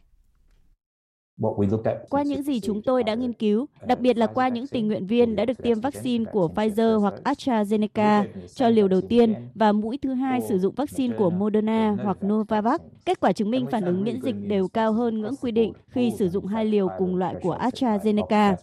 [2.11, 5.07] Qua những gì chúng tôi đã nghiên cứu, đặc biệt là qua những tình nguyện
[5.07, 9.99] viên đã được tiêm vaccine của Pfizer hoặc AstraZeneca cho liều đầu tiên và mũi
[10.03, 14.05] thứ hai sử dụng vaccine của Moderna hoặc Novavax, kết quả chứng minh phản ứng
[14.05, 17.35] miễn dịch đều cao hơn ngưỡng quy định khi sử dụng hai liều cùng loại
[17.43, 18.57] của AstraZeneca.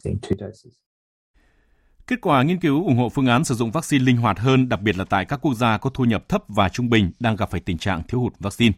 [2.07, 4.81] Kết quả nghiên cứu ủng hộ phương án sử dụng vaccine linh hoạt hơn, đặc
[4.81, 7.49] biệt là tại các quốc gia có thu nhập thấp và trung bình đang gặp
[7.49, 8.73] phải tình trạng thiếu hụt vaccine.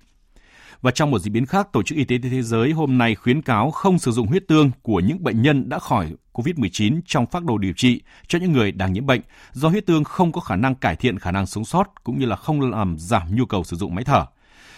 [0.81, 3.41] Và trong một diễn biến khác, Tổ chức Y tế Thế giới hôm nay khuyến
[3.41, 7.43] cáo không sử dụng huyết tương của những bệnh nhân đã khỏi COVID-19 trong phác
[7.43, 9.21] đồ điều trị cho những người đang nhiễm bệnh,
[9.51, 12.25] do huyết tương không có khả năng cải thiện khả năng sống sót cũng như
[12.25, 14.25] là không làm giảm nhu cầu sử dụng máy thở.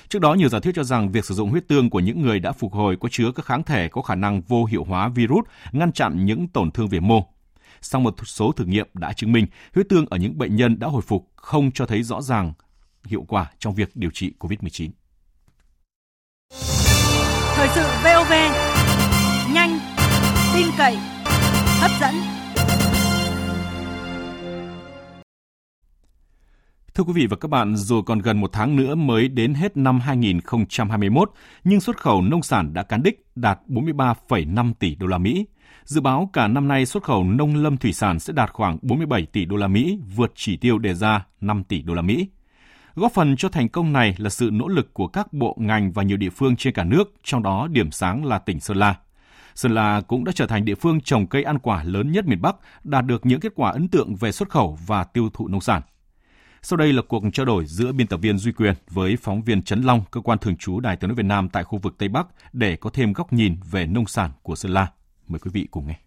[0.10, 2.40] Trước đó, nhiều giả thuyết cho rằng việc sử dụng huyết tương của những người
[2.40, 5.46] đã phục hồi có chứa các kháng thể có khả năng vô hiệu hóa virus,
[5.72, 7.22] ngăn chặn những tổn thương về mô.
[7.82, 10.88] Sau một số thử nghiệm đã chứng minh huyết tương ở những bệnh nhân đã
[10.88, 12.54] hồi phục không cho thấy rõ ràng
[13.06, 14.90] hiệu quả trong việc điều trị COVID-19.
[17.56, 18.34] Thời sự VOV
[19.54, 19.80] nhanh,
[20.56, 20.98] tin cậy,
[21.80, 22.14] hấp dẫn.
[26.94, 29.78] Thưa quý vị và các bạn, dù còn gần một tháng nữa mới đến hết
[29.78, 31.32] năm 2021,
[31.64, 35.46] nhưng xuất khẩu nông sản đã cán đích đạt 43,5 tỷ đô la Mỹ.
[35.84, 39.26] Dự báo cả năm nay xuất khẩu nông lâm thủy sản sẽ đạt khoảng 47
[39.26, 42.28] tỷ đô la Mỹ, vượt chỉ tiêu đề ra 5 tỷ đô la Mỹ.
[42.96, 46.04] Góp phần cho thành công này là sự nỗ lực của các bộ ngành và
[46.04, 48.96] nhiều địa phương trên cả nước, trong đó điểm sáng là tỉnh Sơn La.
[49.56, 52.42] Sơn La cũng đã trở thành địa phương trồng cây ăn quả lớn nhất miền
[52.42, 55.62] Bắc, đạt được những kết quả ấn tượng về xuất khẩu và tiêu thụ nông
[55.62, 55.82] sản.
[56.62, 59.62] Sau đây là cuộc trao đổi giữa biên tập viên Duy Quyền với phóng viên
[59.62, 62.10] Trấn Long, cơ quan thường trú Đài tiếng nói Việt Nam tại khu vực Tây
[62.10, 64.88] Bắc để có thêm góc nhìn về nông sản của Sơn La.
[65.28, 66.05] Mời quý vị cùng nghe.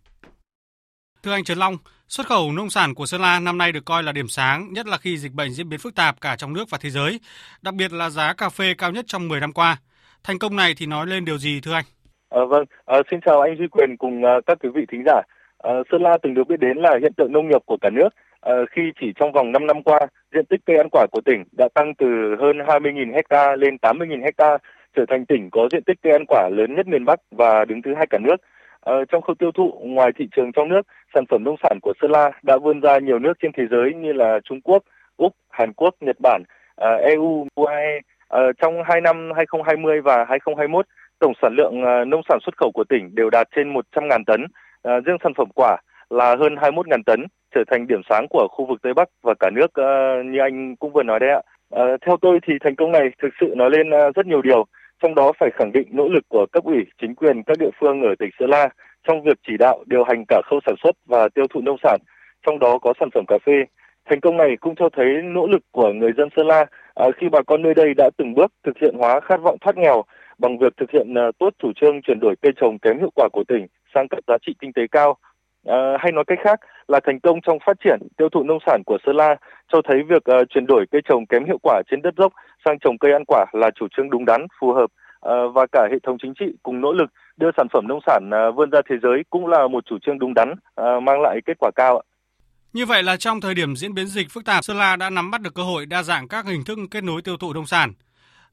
[1.28, 1.76] Thưa anh Trần Long,
[2.08, 4.86] xuất khẩu nông sản của Sơn La năm nay được coi là điểm sáng, nhất
[4.86, 7.20] là khi dịch bệnh diễn biến phức tạp cả trong nước và thế giới,
[7.62, 9.76] đặc biệt là giá cà phê cao nhất trong 10 năm qua.
[10.24, 11.84] Thành công này thì nói lên điều gì thưa anh?
[12.30, 15.20] À, vâng, à, xin chào anh Duy Quyền cùng à, các quý vị thính giả.
[15.58, 18.08] À, Sơn La từng được biết đến là hiện tượng nông nghiệp của cả nước
[18.40, 20.00] à, khi chỉ trong vòng 5 năm qua,
[20.34, 22.06] diện tích cây ăn quả của tỉnh đã tăng từ
[22.40, 24.58] hơn 20.000 ha lên 80.000 ha,
[24.96, 27.82] trở thành tỉnh có diện tích cây ăn quả lớn nhất miền Bắc và đứng
[27.82, 28.36] thứ hai cả nước.
[28.80, 30.82] À, trong khâu tiêu thụ, ngoài thị trường trong nước,
[31.14, 33.94] sản phẩm nông sản của Sơn La đã vươn ra nhiều nước trên thế giới
[33.94, 34.82] như là Trung Quốc,
[35.16, 36.42] Úc, Hàn Quốc, Nhật Bản,
[36.76, 38.00] à, EU, UAE.
[38.28, 40.86] À, trong hai năm 2020 và 2021,
[41.18, 44.46] tổng sản lượng à, nông sản xuất khẩu của tỉnh đều đạt trên 100.000 tấn.
[45.06, 45.76] Riêng sản phẩm quả
[46.11, 49.50] là hơn 21.000 tấn, trở thành điểm sáng của khu vực Tây Bắc và cả
[49.50, 49.66] nước
[50.24, 51.40] như anh cũng vừa nói đấy ạ.
[52.06, 54.64] Theo tôi thì thành công này thực sự nói lên rất nhiều điều,
[55.02, 58.02] trong đó phải khẳng định nỗ lực của cấp ủy, chính quyền các địa phương
[58.02, 58.68] ở tỉnh Sơn La
[59.07, 62.01] trong việc chỉ đạo điều hành cả khâu sản xuất và tiêu thụ nông sản,
[62.46, 63.64] trong đó có sản phẩm cà phê.
[64.11, 67.28] Thành công này cũng cho thấy nỗ lực của người dân Sơn La à, khi
[67.28, 70.03] bà con nơi đây đã từng bước thực hiện hóa khát vọng thoát nghèo
[70.38, 73.28] bằng việc thực hiện à, tốt chủ trương chuyển đổi cây trồng kém hiệu quả
[73.32, 75.16] của tỉnh sang các giá trị kinh tế cao
[75.66, 78.82] À, hay nói cách khác là thành công trong phát triển tiêu thụ nông sản
[78.86, 79.36] của Sơn La
[79.72, 82.32] cho thấy việc uh, chuyển đổi cây trồng kém hiệu quả trên đất dốc
[82.64, 84.90] sang trồng cây ăn quả là chủ trương đúng đắn, phù hợp
[85.54, 88.56] và cả hệ thống chính trị cùng nỗ lực đưa sản phẩm nông sản uh,
[88.56, 91.56] vươn ra thế giới cũng là một chủ trương đúng đắn, uh, mang lại kết
[91.58, 92.02] quả cao.
[92.72, 95.30] Như vậy là trong thời điểm diễn biến dịch phức tạp, Sơn La đã nắm
[95.30, 97.92] bắt được cơ hội đa dạng các hình thức kết nối tiêu thụ nông sản.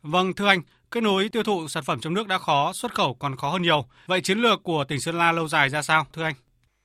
[0.01, 0.59] Vâng, thưa anh,
[0.91, 3.61] kết nối tiêu thụ sản phẩm trong nước đã khó, xuất khẩu còn khó hơn
[3.61, 3.85] nhiều.
[4.07, 6.33] Vậy chiến lược của tỉnh Sơn La lâu dài ra sao, thưa anh?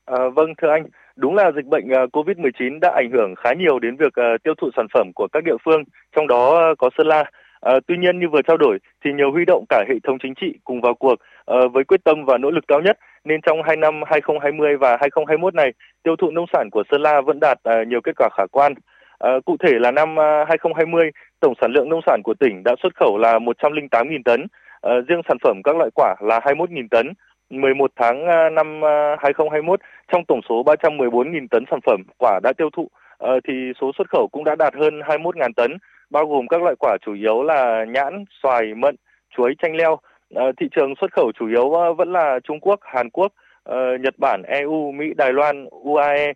[0.06, 0.82] À, vâng thưa anh,
[1.16, 4.12] đúng là dịch bệnh uh, COVID-19 đã ảnh hưởng khá nhiều đến việc
[4.44, 5.82] tiêu thụ sản phẩm của các địa phương,
[6.16, 7.24] trong đó có Sơn La.
[7.60, 10.34] À, tuy nhiên như vừa trao đổi thì nhiều huy động cả hệ thống chính
[10.34, 11.14] trị cùng vào cuộc
[11.46, 14.88] à, với quyết tâm và nỗ lực cao nhất nên trong hai năm 2020 và
[14.88, 18.28] 2021 này tiêu thụ nông sản của Sơn La vẫn đạt à, nhiều kết quả
[18.36, 18.74] khả quan.
[19.18, 20.16] À, cụ thể là năm
[20.48, 24.46] 2020 tổng sản lượng nông sản của tỉnh đã xuất khẩu là 108.000 tấn,
[24.80, 27.12] à, riêng sản phẩm các loại quả là 21.000 tấn
[27.50, 28.80] 11 tháng năm
[29.18, 29.80] 2021
[30.12, 32.88] trong tổng số 314.000 tấn sản phẩm quả đã tiêu thụ
[33.48, 35.76] thì số xuất khẩu cũng đã đạt hơn 21.000 tấn,
[36.10, 38.96] bao gồm các loại quả chủ yếu là nhãn, xoài, mận,
[39.36, 39.98] chuối, chanh leo.
[40.34, 43.32] Ờ, thị trường xuất khẩu chủ yếu ờ, vẫn là Trung Quốc, Hàn Quốc,
[43.62, 46.32] ờ, Nhật Bản, EU, Mỹ, Đài Loan, UAE.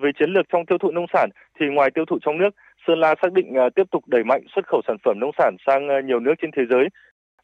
[0.00, 1.30] Về chiến lược trong tiêu thụ nông sản
[1.60, 2.50] thì ngoài tiêu thụ trong nước,
[2.86, 6.06] Sơn La xác định tiếp tục đẩy mạnh xuất khẩu sản phẩm nông sản sang
[6.06, 6.88] nhiều nước trên thế giới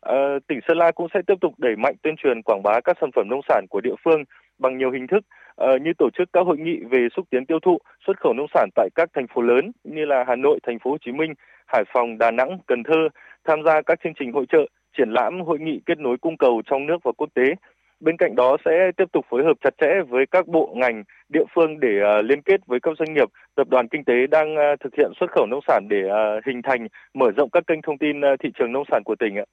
[0.00, 2.96] À, tỉnh Sơn La cũng sẽ tiếp tục đẩy mạnh tuyên truyền quảng bá các
[3.00, 4.24] sản phẩm nông sản của địa phương
[4.58, 5.24] bằng nhiều hình thức
[5.56, 8.46] à, như tổ chức các hội nghị về xúc tiến tiêu thụ, xuất khẩu nông
[8.54, 11.34] sản tại các thành phố lớn như là Hà Nội, Thành phố Hồ Chí Minh,
[11.66, 13.08] Hải Phòng, Đà Nẵng, Cần Thơ,
[13.44, 14.66] tham gia các chương trình hội trợ,
[14.98, 17.54] triển lãm, hội nghị kết nối cung cầu trong nước và quốc tế.
[18.00, 21.44] Bên cạnh đó sẽ tiếp tục phối hợp chặt chẽ với các bộ ngành, địa
[21.54, 24.80] phương để uh, liên kết với các doanh nghiệp, tập đoàn kinh tế đang uh,
[24.80, 27.98] thực hiện xuất khẩu nông sản để uh, hình thành, mở rộng các kênh thông
[27.98, 29.44] tin uh, thị trường nông sản của tỉnh ạ.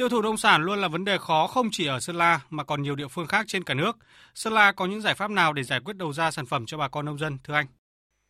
[0.00, 2.64] Tiêu thụ nông sản luôn là vấn đề khó không chỉ ở Sơn La mà
[2.64, 3.96] còn nhiều địa phương khác trên cả nước.
[4.34, 6.78] Sơn La có những giải pháp nào để giải quyết đầu ra sản phẩm cho
[6.78, 7.66] bà con nông dân thưa anh?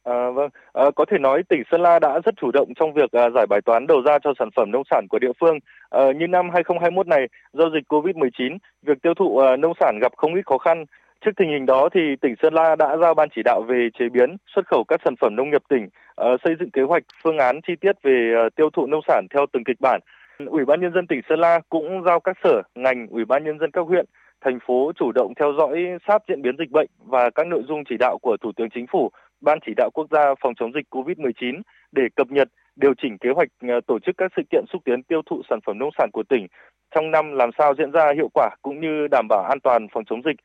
[0.04, 3.12] À, vâng, à, có thể nói tỉnh Sơn La đã rất chủ động trong việc
[3.12, 5.58] à, giải bài toán đầu ra cho sản phẩm nông sản của địa phương.
[5.90, 10.12] À, như năm 2021 này, do dịch Covid-19, việc tiêu thụ à, nông sản gặp
[10.16, 10.84] không ít khó khăn.
[11.24, 14.08] Trước tình hình đó thì tỉnh Sơn La đã giao ban chỉ đạo về chế
[14.08, 17.38] biến, xuất khẩu các sản phẩm nông nghiệp tỉnh, uh, xây dựng kế hoạch phương
[17.38, 20.00] án chi tiết về uh, tiêu thụ nông sản theo từng kịch bản
[20.47, 23.59] Ủy ban nhân dân tỉnh Sơn La cũng giao các sở, ngành, ủy ban nhân
[23.59, 24.07] dân các huyện,
[24.45, 27.82] thành phố chủ động theo dõi sát diễn biến dịch bệnh và các nội dung
[27.88, 29.11] chỉ đạo của Thủ tướng Chính phủ,
[29.41, 31.61] Ban chỉ đạo quốc gia phòng chống dịch COVID-19
[31.93, 35.03] để cập nhật, điều chỉnh kế hoạch ờ, tổ chức các sự kiện xúc tiến
[35.03, 36.47] tiêu thụ sản phẩm nông sản của tỉnh
[36.95, 40.05] trong năm làm sao diễn ra hiệu quả cũng như đảm bảo an toàn phòng
[40.05, 40.36] chống dịch.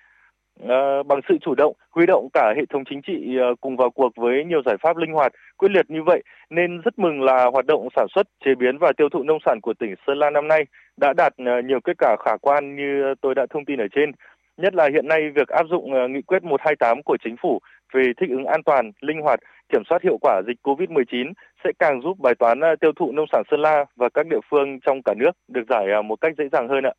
[0.60, 3.90] Ờ, bằng sự chủ động huy động cả hệ thống chính trị ờ, cùng vào
[3.90, 7.46] cuộc với nhiều giải pháp linh hoạt quyết liệt như vậy nên rất mừng là
[7.54, 10.30] hoạt động sản xuất chế biến và tiêu thụ nông sản của tỉnh Sơn La
[10.30, 10.66] năm nay
[10.98, 14.12] đã đạt ờ, nhiều kết quả khả quan như tôi đã thông tin ở trên
[14.58, 17.60] nhất là hiện nay việc áp dụng nghị quyết 128 của chính phủ
[17.94, 19.40] về thích ứng an toàn, linh hoạt,
[19.70, 21.34] kiểm soát hiệu quả dịch COVID-19
[21.64, 24.80] sẽ càng giúp bài toán tiêu thụ nông sản Sơn La và các địa phương
[24.86, 26.94] trong cả nước được giải một cách dễ dàng hơn ạ.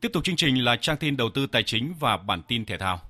[0.00, 2.78] Tiếp tục chương trình là trang tin đầu tư tài chính và bản tin thể
[2.78, 3.00] thao.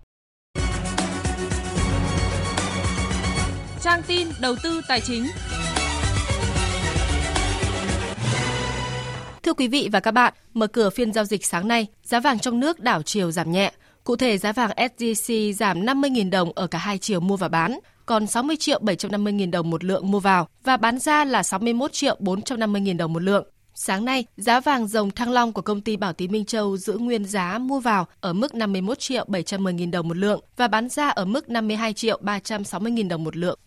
[3.81, 5.27] Trang tin đầu tư tài chính.
[9.43, 12.39] Thưa quý vị và các bạn, mở cửa phiên giao dịch sáng nay, giá vàng
[12.39, 13.73] trong nước đảo chiều giảm nhẹ.
[14.05, 17.79] Cụ thể giá vàng SJC giảm 50.000 đồng ở cả hai chiều mua và bán,
[18.07, 22.17] còn 60 triệu 750.000 đồng một lượng mua vào và bán ra là 61 triệu
[22.21, 23.47] 450.000 đồng một lượng.
[23.79, 26.99] Sáng nay, giá vàng dòng thăng long của công ty Bảo Tín Minh Châu giữ
[26.99, 30.89] nguyên giá mua vào ở mức 51 triệu 710 nghìn đồng một lượng và bán
[30.89, 33.59] ra ở mức 52 triệu 360 nghìn đồng một lượng.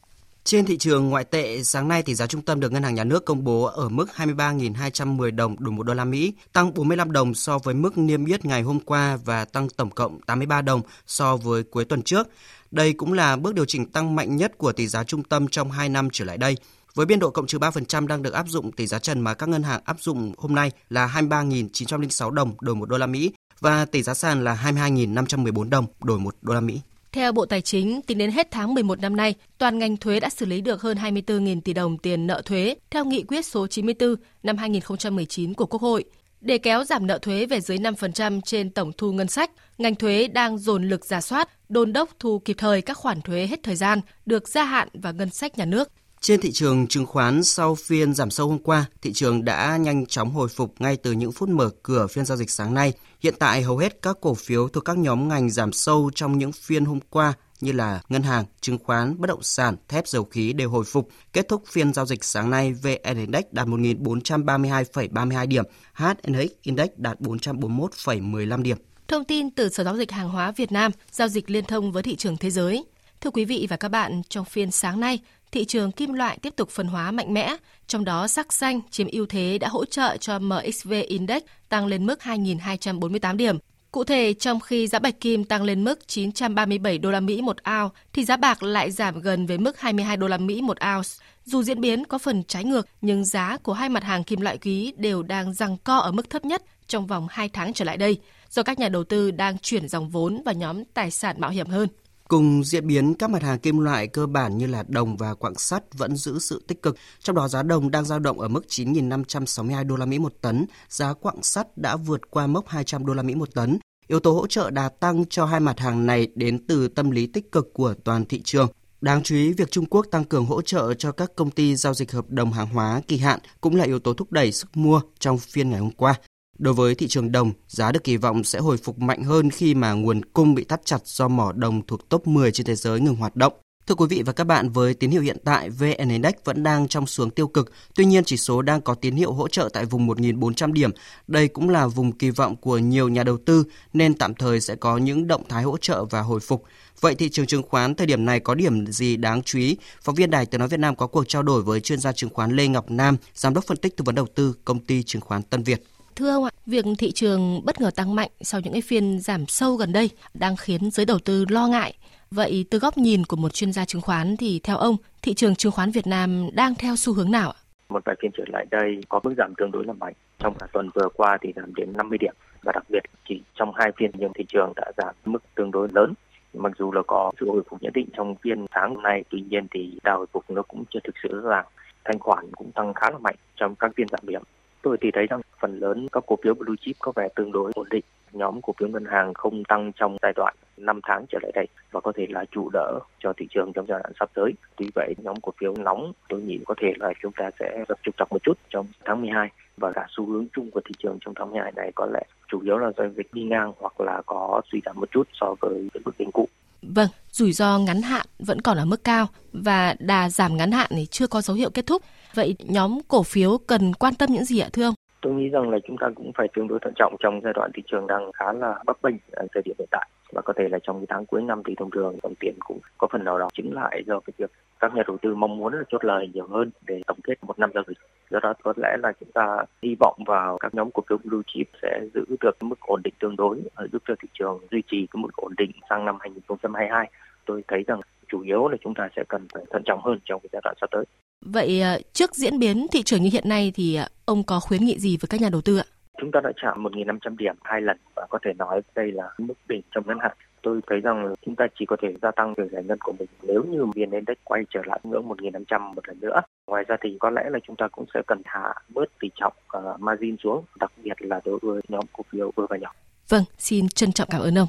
[0.44, 3.04] Trên thị trường ngoại tệ, sáng nay tỷ giá trung tâm được Ngân hàng Nhà
[3.04, 7.34] nước công bố ở mức 23.210 đồng đổi một đô la Mỹ, tăng 45 đồng
[7.34, 11.38] so với mức niêm yết ngày hôm qua và tăng tổng cộng 83 đồng so
[11.38, 12.28] với cuối tuần trước.
[12.72, 15.72] Đây cũng là bước điều chỉnh tăng mạnh nhất của tỷ giá trung tâm trong
[15.72, 16.56] 2 năm trở lại đây.
[17.00, 19.50] Với biên độ cộng trừ 3% đang được áp dụng, tỷ giá trần mà các
[19.50, 23.86] ngân hàng áp dụng hôm nay là 23.906 đồng đổi 1 đô la Mỹ và
[23.86, 26.82] tỷ giá sàn là 22.514 đồng đổi 1 đô la Mỹ.
[27.12, 30.30] Theo Bộ Tài chính, tính đến hết tháng 11 năm nay, toàn ngành thuế đã
[30.30, 34.16] xử lý được hơn 24.000 tỷ đồng tiền nợ thuế theo nghị quyết số 94
[34.44, 36.04] năm 2019 của Quốc hội.
[36.42, 40.28] Để kéo giảm nợ thuế về dưới 5% trên tổng thu ngân sách, ngành thuế
[40.28, 43.76] đang dồn lực giả soát, đôn đốc thu kịp thời các khoản thuế hết thời
[43.76, 45.90] gian được gia hạn vào ngân sách nhà nước.
[46.22, 50.06] Trên thị trường chứng khoán sau phiên giảm sâu hôm qua, thị trường đã nhanh
[50.06, 52.94] chóng hồi phục ngay từ những phút mở cửa phiên giao dịch sáng nay.
[53.20, 56.52] Hiện tại hầu hết các cổ phiếu thuộc các nhóm ngành giảm sâu trong những
[56.52, 60.54] phiên hôm qua như là ngân hàng, chứng khoán, bất động sản, thép dầu khí
[60.54, 61.10] đều hồi phục.
[61.34, 65.64] Kết thúc phiên giao dịch sáng nay, VN Index đạt 1.432,32 điểm,
[65.94, 68.78] HNX Index đạt 441,15 điểm.
[69.08, 72.04] Thông tin từ Sở Giao dịch Hàng hóa Việt Nam, giao dịch liên thông với
[72.04, 72.86] thị trường thế giới.
[73.22, 75.20] Thưa quý vị và các bạn, trong phiên sáng nay,
[75.52, 77.56] thị trường kim loại tiếp tục phân hóa mạnh mẽ,
[77.88, 82.06] trong đó sắc xanh chiếm ưu thế đã hỗ trợ cho MXV Index tăng lên
[82.06, 83.58] mức 2.248 điểm.
[83.92, 87.58] Cụ thể, trong khi giá bạch kim tăng lên mức 937 đô la Mỹ một
[87.58, 91.10] ounce, thì giá bạc lại giảm gần với mức 22 đô la Mỹ một ounce.
[91.46, 94.58] Dù diễn biến có phần trái ngược, nhưng giá của hai mặt hàng kim loại
[94.58, 97.98] quý đều đang giằng co ở mức thấp nhất trong vòng 2 tháng trở lại
[97.98, 98.20] đây,
[98.50, 101.68] do các nhà đầu tư đang chuyển dòng vốn vào nhóm tài sản mạo hiểm
[101.68, 101.88] hơn.
[102.30, 105.56] Cùng diễn biến các mặt hàng kim loại cơ bản như là đồng và quặng
[105.56, 108.66] sắt vẫn giữ sự tích cực, trong đó giá đồng đang dao động ở mức
[108.68, 113.14] 9.562 đô la Mỹ một tấn, giá quặng sắt đã vượt qua mốc 200 đô
[113.14, 113.80] la Mỹ một tấn.
[114.08, 117.28] Yếu tố hỗ trợ đà tăng cho hai mặt hàng này đến từ tâm lý
[117.28, 118.68] tích cực của toàn thị trường.
[119.02, 121.94] Đáng chú ý, việc Trung Quốc tăng cường hỗ trợ cho các công ty giao
[121.94, 125.02] dịch hợp đồng hàng hóa kỳ hạn cũng là yếu tố thúc đẩy sức mua
[125.20, 126.16] trong phiên ngày hôm qua.
[126.60, 129.76] Đối với thị trường đồng, giá được kỳ vọng sẽ hồi phục mạnh hơn khi
[129.76, 133.00] mà nguồn cung bị thắt chặt do mỏ đồng thuộc top 10 trên thế giới
[133.00, 133.54] ngừng hoạt động.
[133.88, 136.88] Thưa quý vị và các bạn, với tín hiệu hiện tại, VN Index vẫn đang
[136.88, 139.86] trong xuống tiêu cực, tuy nhiên chỉ số đang có tín hiệu hỗ trợ tại
[139.86, 140.92] vùng 1.400 điểm.
[141.28, 144.76] Đây cũng là vùng kỳ vọng của nhiều nhà đầu tư nên tạm thời sẽ
[144.76, 146.64] có những động thái hỗ trợ và hồi phục.
[147.02, 149.78] Vậy thị trường chứng khoán thời điểm này có điểm gì đáng chú ý?
[150.02, 152.30] Phóng viên Đài Tiếng nói Việt Nam có cuộc trao đổi với chuyên gia chứng
[152.30, 155.22] khoán Lê Ngọc Nam, giám đốc phân tích tư vấn đầu tư công ty chứng
[155.22, 155.84] khoán Tân Việt.
[156.20, 159.46] Thưa ông ạ, việc thị trường bất ngờ tăng mạnh sau những cái phiên giảm
[159.48, 161.94] sâu gần đây đang khiến giới đầu tư lo ngại.
[162.32, 165.56] Vậy từ góc nhìn của một chuyên gia chứng khoán thì theo ông, thị trường
[165.56, 167.60] chứng khoán Việt Nam đang theo xu hướng nào ạ?
[167.90, 170.14] Một vài phiên trở lại đây có mức giảm tương đối là mạnh.
[170.40, 173.72] Trong cả tuần vừa qua thì giảm đến 50 điểm và đặc biệt chỉ trong
[173.76, 176.14] hai phiên nhưng thị trường đã giảm mức tương đối lớn
[176.54, 179.44] mặc dù là có sự hồi phục nhất định trong phiên sáng hôm nay tuy
[179.50, 181.66] nhiên thì đà hồi phục nó cũng chưa thực sự rõ ràng
[182.06, 184.42] thanh khoản cũng tăng khá là mạnh trong các phiên giảm điểm
[184.82, 187.72] tôi thì thấy rằng phần lớn các cổ phiếu blue chip có vẻ tương đối
[187.76, 188.04] ổn định
[188.34, 191.68] nhóm cổ phiếu ngân hàng không tăng trong giai đoạn 5 tháng trở lại đây
[191.92, 194.52] và có thể là chủ đỡ cho thị trường trong giai đoạn sắp tới.
[194.76, 198.00] Tuy vậy, nhóm cổ phiếu nóng tôi nghĩ có thể là chúng ta sẽ gặp
[198.04, 201.18] trục trặc một chút trong tháng 12 và cả xu hướng chung của thị trường
[201.26, 204.22] trong tháng 12 này có lẽ chủ yếu là do việc đi ngang hoặc là
[204.26, 206.48] có suy giảm một chút so với những mức đỉnh cũ.
[206.82, 210.88] Vâng, rủi ro ngắn hạn vẫn còn ở mức cao và đà giảm ngắn hạn
[210.90, 212.02] thì chưa có dấu hiệu kết thúc.
[212.34, 214.94] Vậy nhóm cổ phiếu cần quan tâm những gì ạ thưa ông?
[215.22, 217.72] Tôi nghĩ rằng là chúng ta cũng phải tương đối thận trọng trong giai đoạn
[217.76, 220.70] thị trường đang khá là bấp bênh ở thời điểm hiện tại và có thể
[220.70, 223.40] là trong cái tháng cuối năm thì thông thường dòng tiền cũng có phần nào
[223.40, 226.30] đó chứng lại do cái việc các nhà đầu tư mong muốn là chốt lời
[226.34, 227.98] nhiều hơn để tổng kết một năm giao dịch.
[228.32, 231.42] Do đó có lẽ là chúng ta hy vọng vào các nhóm cổ phiếu blue
[231.54, 233.62] chip sẽ giữ được mức ổn định tương đối
[233.92, 237.10] giúp cho thị trường duy trì cái mức ổn định sang năm 2022.
[237.46, 240.42] Tôi thấy rằng chủ yếu là chúng ta sẽ cần phải thận trọng hơn trong
[240.42, 241.06] cái giai đoạn sắp tới.
[241.46, 244.86] Vậy ờ, trước diễn biến thị trường như hiện nay thì ờ, ông có khuyến
[244.86, 245.86] nghị gì với các nhà đầu tư ạ?
[246.22, 249.54] Chúng ta đã chạm 1.500 điểm hai lần và có thể nói đây là mức
[249.70, 250.32] đỉnh trong ngắn hạn.
[250.62, 253.28] Tôi thấy rằng chúng ta chỉ có thể gia tăng việc giải ngân của mình
[253.42, 256.42] nếu như VN Index quay trở lại ngưỡng 1.500 một lần nữa.
[256.68, 259.54] Ngoài ra thì có lẽ là chúng ta cũng sẽ cần hạ bớt tỷ trọng
[259.78, 262.94] uh, margin xuống, đặc biệt là đối với nhóm cổ phiếu vừa và nhỏ.
[263.30, 264.68] Vâng, xin trân trọng cảm ơn ông.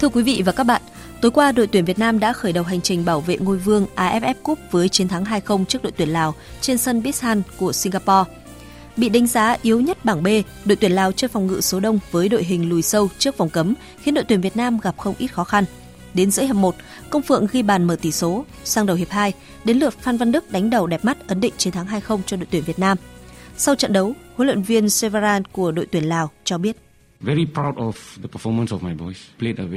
[0.00, 0.82] Thưa quý vị và các bạn,
[1.20, 3.86] tối qua đội tuyển Việt Nam đã khởi đầu hành trình bảo vệ ngôi vương
[3.96, 8.30] AFF Cup với chiến thắng 2-0 trước đội tuyển Lào trên sân Bishan của Singapore.
[8.96, 10.26] Bị đánh giá yếu nhất bảng B,
[10.64, 13.50] đội tuyển Lào chơi phòng ngự số đông với đội hình lùi sâu trước vòng
[13.50, 15.64] cấm khiến đội tuyển Việt Nam gặp không ít khó khăn.
[16.14, 16.74] đến giữa hiệp 1,
[17.10, 18.44] Công Phượng ghi bàn mở tỷ số.
[18.64, 19.32] Sang đầu hiệp 2,
[19.64, 22.36] đến lượt Phan Văn Đức đánh đầu đẹp mắt ấn định chiến thắng 2-0 cho
[22.36, 22.98] đội tuyển Việt Nam.
[23.56, 26.76] Sau trận đấu, huấn luyện viên Severan của đội tuyển Lào cho biết.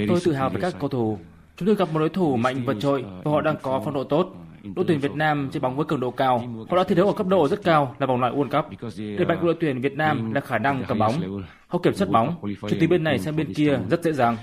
[0.08, 1.18] Tôi tự hào về các cầu thủ.
[1.58, 4.04] Chúng tôi gặp một đối thủ mạnh vượt trội và họ đang có phong độ
[4.04, 4.36] tốt.
[4.76, 6.44] Đội tuyển Việt Nam chơi bóng với cường độ cao.
[6.70, 8.82] Họ đã thi đấu ở cấp độ rất cao là vòng loại World Cup.
[8.98, 11.42] Điểm mạnh của đội tuyển Việt Nam là khả năng cầm bóng.
[11.68, 12.36] Họ kiểm soát bóng,
[12.70, 14.38] chuyển từ bên này sang bên kia rất dễ dàng.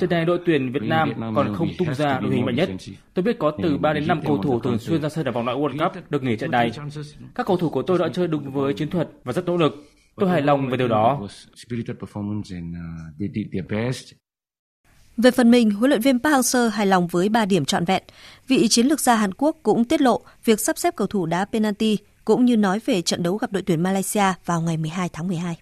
[0.00, 2.68] Trận này đội tuyển Việt Nam còn không tung ra đội hình mạnh nhất.
[3.14, 5.44] Tôi biết có từ 3 đến 5 cầu thủ thường xuyên ra sân ở vòng
[5.44, 6.70] loại World Cup được nghỉ trận này.
[7.34, 9.86] Các cầu thủ của tôi đã chơi đúng với chiến thuật và rất nỗ lực.
[10.16, 11.28] Tôi hài lòng về điều đó.
[15.16, 18.02] Về phần mình, huấn luyện viên Park Hang-seo hài lòng với 3 điểm trọn vẹn.
[18.48, 21.44] Vị chiến lược gia Hàn Quốc cũng tiết lộ việc sắp xếp cầu thủ đá
[21.44, 25.28] penalty cũng như nói về trận đấu gặp đội tuyển Malaysia vào ngày 12 tháng
[25.28, 25.56] 12.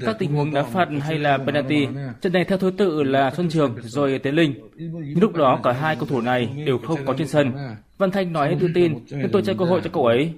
[0.00, 1.86] Các tình huống đá phạt hay là penalty,
[2.20, 4.54] trận này theo thứ tự là Xuân Trường rồi Tiến Linh.
[4.76, 7.52] Nhưng lúc đó cả hai cầu thủ này đều không có trên sân.
[7.98, 10.32] Văn Thanh nói tự tin nên tôi cho cơ hội cho cậu ấy.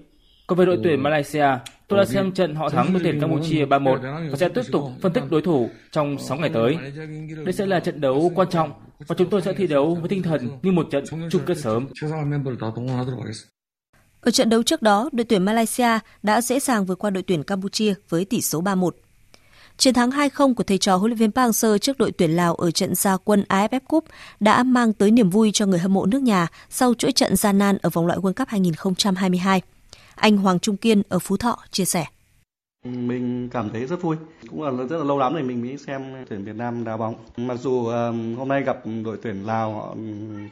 [0.46, 1.46] Còn về đội tuyển Malaysia,
[1.88, 5.12] tôi đã xem trận họ thắng đội tuyển Campuchia 3-1 và sẽ tiếp tục phân
[5.12, 6.76] tích đối thủ trong 6 ngày tới.
[7.44, 8.72] Đây sẽ là trận đấu quan trọng
[9.06, 11.86] và chúng tôi sẽ thi đấu với tinh thần như một trận chung kết sớm.
[14.22, 17.42] Ở trận đấu trước đó, đội tuyển Malaysia đã dễ dàng vượt qua đội tuyển
[17.44, 18.90] Campuchia với tỷ số 3-1.
[19.76, 22.54] Chiến thắng 2-0 của thầy trò huấn luyện viên Park Hang-seo trước đội tuyển Lào
[22.54, 24.04] ở trận gia quân AFF Cup
[24.40, 27.58] đã mang tới niềm vui cho người hâm mộ nước nhà sau chuỗi trận gian
[27.58, 29.62] nan ở vòng loại World Cup 2022.
[30.14, 32.06] Anh Hoàng Trung Kiên ở Phú Thọ chia sẻ.
[32.84, 34.16] Mình cảm thấy rất vui.
[34.50, 37.14] Cũng là rất là lâu lắm rồi mình mới xem tuyển Việt Nam đá bóng.
[37.36, 37.82] Mặc dù
[38.36, 39.94] hôm nay gặp đội tuyển Lào họ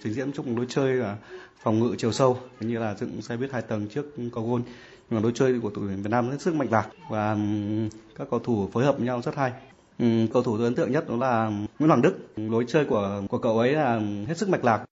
[0.02, 1.16] trình diễn chung đối chơi là
[1.62, 4.62] phòng ngự chiều sâu như là dựng xe buýt hai tầng trước cầu gôn
[5.10, 7.36] nhưng mà đối chơi của đội tuyển Việt Nam rất sức mạnh lạc và
[8.18, 9.52] các cầu thủ phối hợp với nhau rất hay.
[10.32, 12.14] Cầu thủ tôi ấn tượng nhất đó là Nguyễn Hoàng Đức.
[12.36, 14.84] Lối chơi của của cậu ấy là hết sức mạch lạc.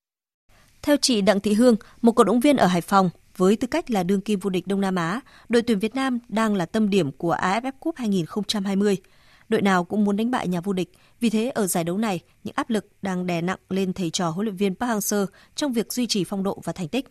[0.82, 3.91] Theo chị Đặng Thị Hương, một cổ động viên ở Hải Phòng, với tư cách
[3.91, 6.91] là đương kim vô địch Đông Nam Á, đội tuyển Việt Nam đang là tâm
[6.91, 8.97] điểm của AFF Cup 2020.
[9.49, 12.20] Đội nào cũng muốn đánh bại nhà vô địch, vì thế ở giải đấu này,
[12.45, 15.72] những áp lực đang đè nặng lên thầy trò huấn luyện viên Park Hang-seo trong
[15.72, 17.07] việc duy trì phong độ và thành tích.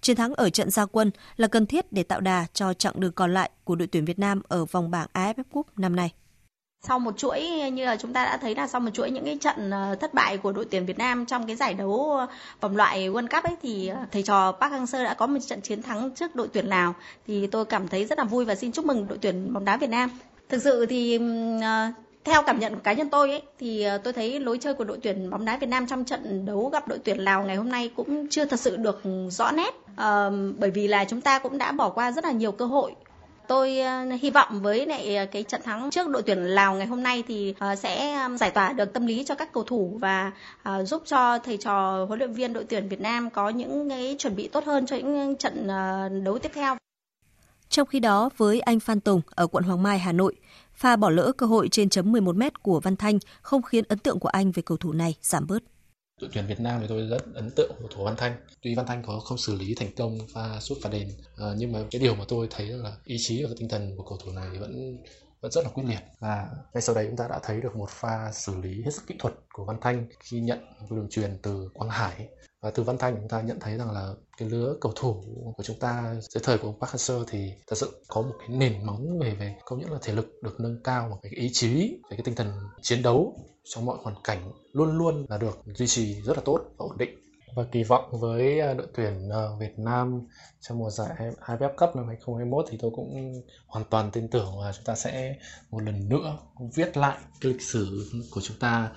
[0.00, 3.12] Chiến thắng ở trận gia quân là cần thiết để tạo đà cho chặng đường
[3.12, 6.12] còn lại của đội tuyển Việt Nam ở vòng bảng AFF Cup năm nay.
[6.82, 7.40] Sau một chuỗi
[7.72, 10.14] như là chúng ta đã thấy là sau một chuỗi những cái trận ờ, thất
[10.14, 12.26] bại của đội tuyển Việt Nam trong cái giải đấu ờ,
[12.60, 15.60] vòng loại World Cup ấy thì ờ, thầy trò Park Hang-seo đã có một trận
[15.60, 16.94] chiến thắng trước đội tuyển Lào
[17.26, 19.76] thì tôi cảm thấy rất là vui và xin chúc mừng đội tuyển bóng đá
[19.76, 20.10] Việt Nam.
[20.48, 21.20] Thực sự thì
[22.24, 24.98] theo cảm nhận của cá nhân tôi ấy, thì tôi thấy lối chơi của đội
[25.02, 27.90] tuyển bóng đá Việt Nam trong trận đấu gặp đội tuyển Lào ngày hôm nay
[27.96, 31.72] cũng chưa thật sự được rõ nét à, bởi vì là chúng ta cũng đã
[31.72, 32.94] bỏ qua rất là nhiều cơ hội
[33.48, 36.86] tôi ờ, hy vọng với lại ờ, cái trận thắng trước đội tuyển Lào ngày
[36.86, 40.32] hôm nay thì ờ, sẽ giải tỏa được tâm lý cho các cầu thủ và
[40.84, 44.36] giúp cho thầy trò huấn luyện viên đội tuyển Việt Nam có những cái chuẩn
[44.36, 45.68] bị tốt hơn cho những trận
[46.24, 46.76] đấu tiếp theo.
[47.68, 50.36] Trong khi đó, với anh Phan Tùng ở quận Hoàng Mai, Hà Nội,
[50.74, 53.98] pha bỏ lỡ cơ hội trên chấm 11 m của Văn Thanh không khiến ấn
[53.98, 55.62] tượng của anh về cầu thủ này giảm bớt.
[56.20, 58.36] Đội tuyển Việt Nam thì tôi rất ấn tượng của thủ Văn Thanh.
[58.62, 61.72] Tuy Văn Thanh có không xử lý thành công pha sút phạt đền, ờ, nhưng
[61.72, 64.32] mà cái điều mà tôi thấy là ý chí và tinh thần của cầu thủ
[64.32, 64.98] này vẫn
[65.40, 67.90] vẫn rất là quyết liệt và ngay sau đấy chúng ta đã thấy được một
[67.90, 70.58] pha xử lý hết sức kỹ thuật của Văn Thanh khi nhận
[70.90, 72.28] đường truyền từ Quang Hải
[72.60, 75.24] và từ Văn Thanh chúng ta nhận thấy rằng là cái lứa cầu thủ
[75.56, 78.86] của chúng ta dưới thời của Park Hang-seo thì thật sự có một cái nền
[78.86, 81.98] móng về về không những là thể lực được nâng cao mà cái ý chí
[82.10, 82.52] về cái tinh thần
[82.82, 86.60] chiến đấu trong mọi hoàn cảnh luôn luôn là được duy trì rất là tốt
[86.64, 87.18] và ổn định.
[87.56, 90.20] Và kỳ vọng với à, đội tuyển à, Việt Nam
[90.60, 94.72] trong mùa giải AFF Cup năm 2021 thì tôi cũng hoàn toàn tin tưởng là
[94.72, 95.36] chúng ta sẽ
[95.70, 96.38] một lần nữa
[96.74, 98.90] viết lại cái lịch sử của chúng ta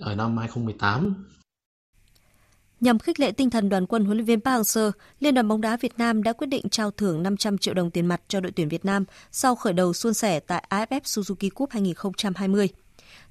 [0.00, 1.26] ở năm 2018
[2.80, 5.60] Nhằm khích lệ tinh thần đoàn quân huấn luyện viên Park Hang-seo, Liên đoàn bóng
[5.60, 8.52] đá Việt Nam đã quyết định trao thưởng 500 triệu đồng tiền mặt cho đội
[8.52, 12.68] tuyển Việt Nam sau khởi đầu suôn sẻ tại AFF Suzuki Cup 2020.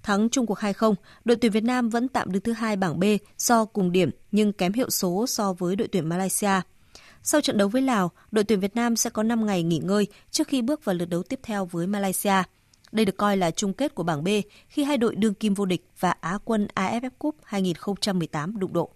[0.04, 0.94] Thắng chung cuộc 2-0,
[1.26, 3.04] đội tuyển Việt Nam vẫn tạm đứng thứ hai bảng B
[3.38, 6.62] do cùng điểm nhưng kém hiệu số so với đội tuyển Malaysia.
[7.24, 10.08] Sau trận đấu với Lào, đội tuyển Việt Nam sẽ có 5 ngày nghỉ ngơi
[10.32, 12.44] trước khi bước vào lượt đấu tiếp theo với Malaysia.
[12.92, 14.28] Đây được coi là chung kết của bảng B
[14.68, 18.92] khi hai đội đương kim vô địch và Á quân AFF Cup 2018 đụng độ.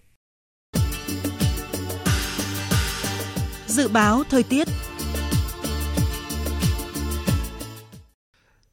[3.69, 4.67] Dự báo thời tiết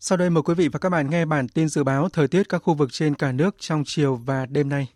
[0.00, 2.48] Sau đây mời quý vị và các bạn nghe bản tin dự báo thời tiết
[2.48, 4.86] các khu vực trên cả nước trong chiều và đêm nay.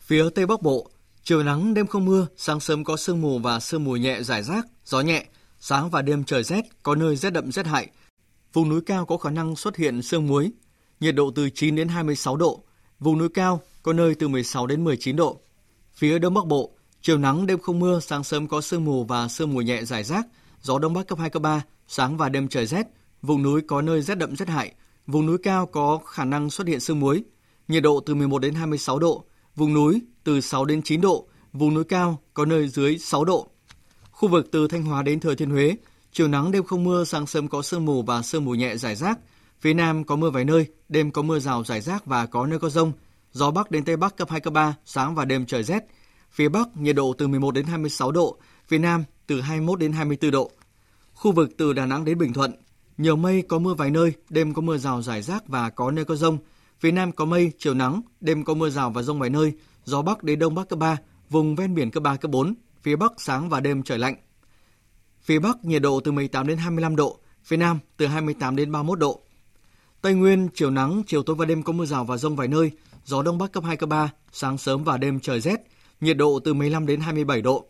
[0.00, 0.90] Phía Tây Bắc Bộ,
[1.22, 4.42] chiều nắng đêm không mưa, sáng sớm có sương mù và sương mù nhẹ rải
[4.42, 5.26] rác, gió nhẹ,
[5.60, 7.88] sáng và đêm trời rét, có nơi rét đậm rét hại.
[8.52, 10.50] Vùng núi cao có khả năng xuất hiện sương muối.
[11.00, 12.62] nhiệt độ từ 9 đến 26 độ.
[13.00, 15.40] Vùng núi cao có nơi từ 16 đến 19 độ.
[15.94, 19.28] Phía Đông Bắc Bộ, chiều nắng đêm không mưa, sáng sớm có sương mù và
[19.28, 20.26] sương mù nhẹ rải rác,
[20.62, 22.86] gió Đông Bắc cấp 2, cấp 3, sáng và đêm trời rét,
[23.22, 24.72] vùng núi có nơi rét đậm rét hại,
[25.06, 27.24] vùng núi cao có khả năng xuất hiện sương muối,
[27.68, 29.24] nhiệt độ từ 11 đến 26 độ,
[29.56, 33.48] vùng núi từ 6 đến 9 độ, vùng núi cao có nơi dưới 6 độ.
[34.10, 35.76] Khu vực từ Thanh Hóa đến Thừa Thiên Huế,
[36.12, 38.96] chiều nắng đêm không mưa, sáng sớm có sương mù và sương mù nhẹ rải
[38.96, 39.18] rác,
[39.60, 42.58] phía Nam có mưa vài nơi, đêm có mưa rào rải rác và có nơi
[42.58, 42.92] có rông,
[43.32, 45.84] gió Bắc đến Tây Bắc cấp 2, cấp 3, sáng và đêm trời rét.
[46.30, 50.30] Phía Bắc nhiệt độ từ 11 đến 26 độ, phía Nam từ 21 đến 24
[50.30, 50.50] độ.
[51.14, 52.52] Khu vực từ Đà Nẵng đến Bình Thuận,
[52.98, 56.04] nhiều mây có mưa vài nơi, đêm có mưa rào rải rác và có nơi
[56.04, 56.38] có rông.
[56.80, 59.52] Phía Nam có mây, chiều nắng, đêm có mưa rào và rông vài nơi,
[59.84, 60.96] gió Bắc đến Đông Bắc cấp 3,
[61.30, 64.14] vùng ven biển cấp 3, cấp 4, phía Bắc sáng và đêm trời lạnh.
[65.22, 68.98] Phía Bắc nhiệt độ từ 18 đến 25 độ, phía Nam từ 28 đến 31
[68.98, 69.22] độ.
[70.00, 72.70] Tây Nguyên chiều nắng, chiều tối và đêm có mưa rào và rông vài nơi,
[73.04, 75.56] gió Đông Bắc cấp 2, cấp 3, sáng sớm và đêm trời rét,
[76.00, 77.66] nhiệt độ từ 15 đến 27 độ.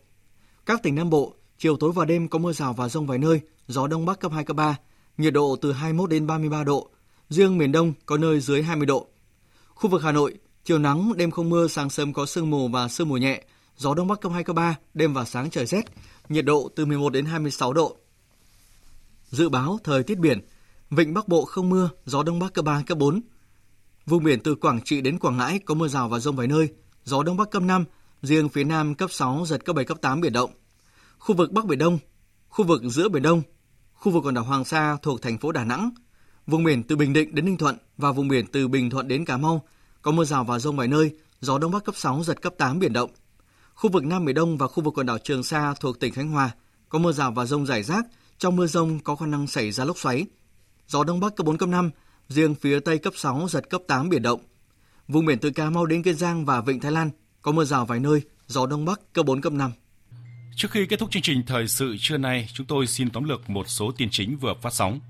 [0.66, 3.40] Các tỉnh Nam Bộ, chiều tối và đêm có mưa rào và rông vài nơi,
[3.66, 4.76] gió Đông Bắc cấp 2, cấp 3,
[5.18, 6.90] nhiệt độ từ 21 đến 33 độ.
[7.28, 9.06] Riêng miền Đông có nơi dưới 20 độ.
[9.74, 12.88] Khu vực Hà Nội, chiều nắng, đêm không mưa, sáng sớm có sương mù và
[12.88, 13.44] sương mù nhẹ,
[13.76, 15.82] gió Đông Bắc cấp 2, cấp 3, đêm và sáng trời rét,
[16.28, 17.96] nhiệt độ từ 11 đến 26 độ.
[19.30, 20.40] Dự báo thời tiết biển,
[20.90, 23.20] Vịnh Bắc Bộ không mưa, gió Đông Bắc cấp 3, cấp 4.
[24.06, 26.68] Vùng biển từ Quảng Trị đến Quảng Ngãi có mưa rào và rông vài nơi,
[27.04, 27.84] gió Đông Bắc cấp 5,
[28.22, 30.50] riêng phía Nam cấp 6, giật cấp 7, cấp 8 biển động.
[31.18, 31.98] Khu vực Bắc Biển Đông,
[32.48, 33.42] khu vực giữa Biển Đông,
[33.94, 35.90] khu vực quần đảo Hoàng Sa thuộc thành phố Đà Nẵng,
[36.46, 39.24] vùng biển từ Bình Định đến Ninh Thuận và vùng biển từ Bình Thuận đến
[39.24, 39.62] Cà Mau
[40.02, 42.78] có mưa rào và rông vài nơi, gió Đông Bắc cấp 6, giật cấp 8
[42.78, 43.10] biển động.
[43.74, 46.28] Khu vực Nam Biển Đông và khu vực quần đảo Trường Sa thuộc tỉnh Khánh
[46.28, 46.50] Hòa
[46.88, 48.06] có mưa rào và rông rải rác,
[48.38, 50.26] trong mưa rông có khả năng xảy ra lốc xoáy.
[50.88, 51.90] Gió Đông Bắc cấp 4, cấp 5,
[52.28, 54.40] riêng phía Tây cấp 6, giật cấp 8 biển động.
[55.08, 57.10] Vùng biển từ Cà Mau đến Kiên Giang và Vịnh Thái Lan
[57.49, 59.72] có mưa rào vài nơi, gió Đông Bắc cấp 4, cấp 5.
[60.57, 63.51] Trước khi kết thúc chương trình thời sự trưa nay, chúng tôi xin tóm lược
[63.51, 65.01] một số tin chính vừa phát sóng.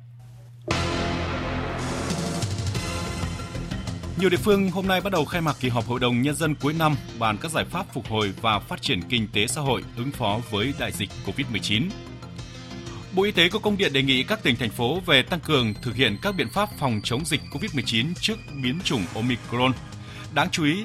[4.20, 6.54] Nhiều địa phương hôm nay bắt đầu khai mạc kỳ họp Hội đồng Nhân dân
[6.54, 9.84] cuối năm bàn các giải pháp phục hồi và phát triển kinh tế xã hội
[9.96, 11.88] ứng phó với đại dịch COVID-19.
[13.14, 15.74] Bộ Y tế có công điện đề nghị các tỉnh, thành phố về tăng cường
[15.82, 19.72] thực hiện các biện pháp phòng chống dịch COVID-19 trước biến chủng Omicron.
[20.34, 20.84] Đáng chú ý,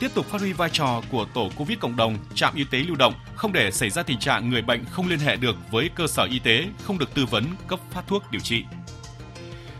[0.00, 2.96] tiếp tục phát huy vai trò của tổ COVID cộng đồng, trạm y tế lưu
[2.96, 6.06] động, không để xảy ra tình trạng người bệnh không liên hệ được với cơ
[6.06, 8.64] sở y tế, không được tư vấn, cấp phát thuốc điều trị.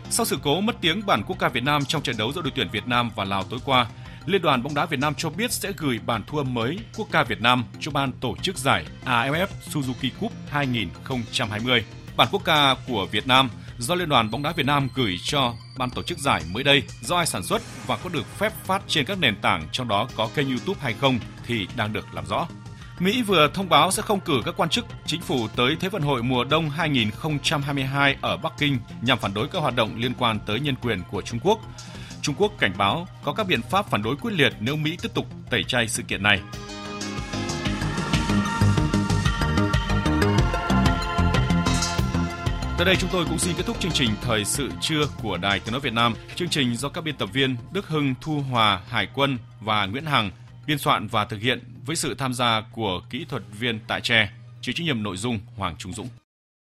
[0.09, 2.51] Sau sự cố mất tiếng bản quốc ca Việt Nam trong trận đấu giữa đội
[2.55, 3.87] tuyển Việt Nam và Lào tối qua,
[4.25, 7.07] Liên đoàn bóng đá Việt Nam cho biết sẽ gửi bản thu âm mới quốc
[7.11, 11.85] ca Việt Nam cho ban tổ chức giải AFF Suzuki Cup 2020.
[12.17, 15.53] Bản quốc ca của Việt Nam do Liên đoàn bóng đá Việt Nam gửi cho
[15.77, 18.81] ban tổ chức giải mới đây do ai sản xuất và có được phép phát
[18.87, 22.25] trên các nền tảng, trong đó có kênh YouTube hay không thì đang được làm
[22.25, 22.47] rõ.
[22.99, 26.01] Mỹ vừa thông báo sẽ không cử các quan chức chính phủ tới Thế vận
[26.01, 30.39] hội mùa đông 2022 ở Bắc Kinh nhằm phản đối các hoạt động liên quan
[30.45, 31.59] tới nhân quyền của Trung Quốc.
[32.21, 35.09] Trung Quốc cảnh báo có các biện pháp phản đối quyết liệt nếu Mỹ tiếp
[35.13, 36.41] tục tẩy chay sự kiện này.
[42.83, 45.59] Tới đây chúng tôi cũng xin kết thúc chương trình Thời sự trưa của Đài
[45.59, 46.13] Tiếng Nói Việt Nam.
[46.35, 50.05] Chương trình do các biên tập viên Đức Hưng, Thu Hòa, Hải Quân và Nguyễn
[50.05, 50.31] Hằng
[50.67, 54.29] biên soạn và thực hiện với sự tham gia của kỹ thuật viên tại tre,
[54.61, 56.07] chịu trách nhiệm nội dung Hoàng Trung Dũng.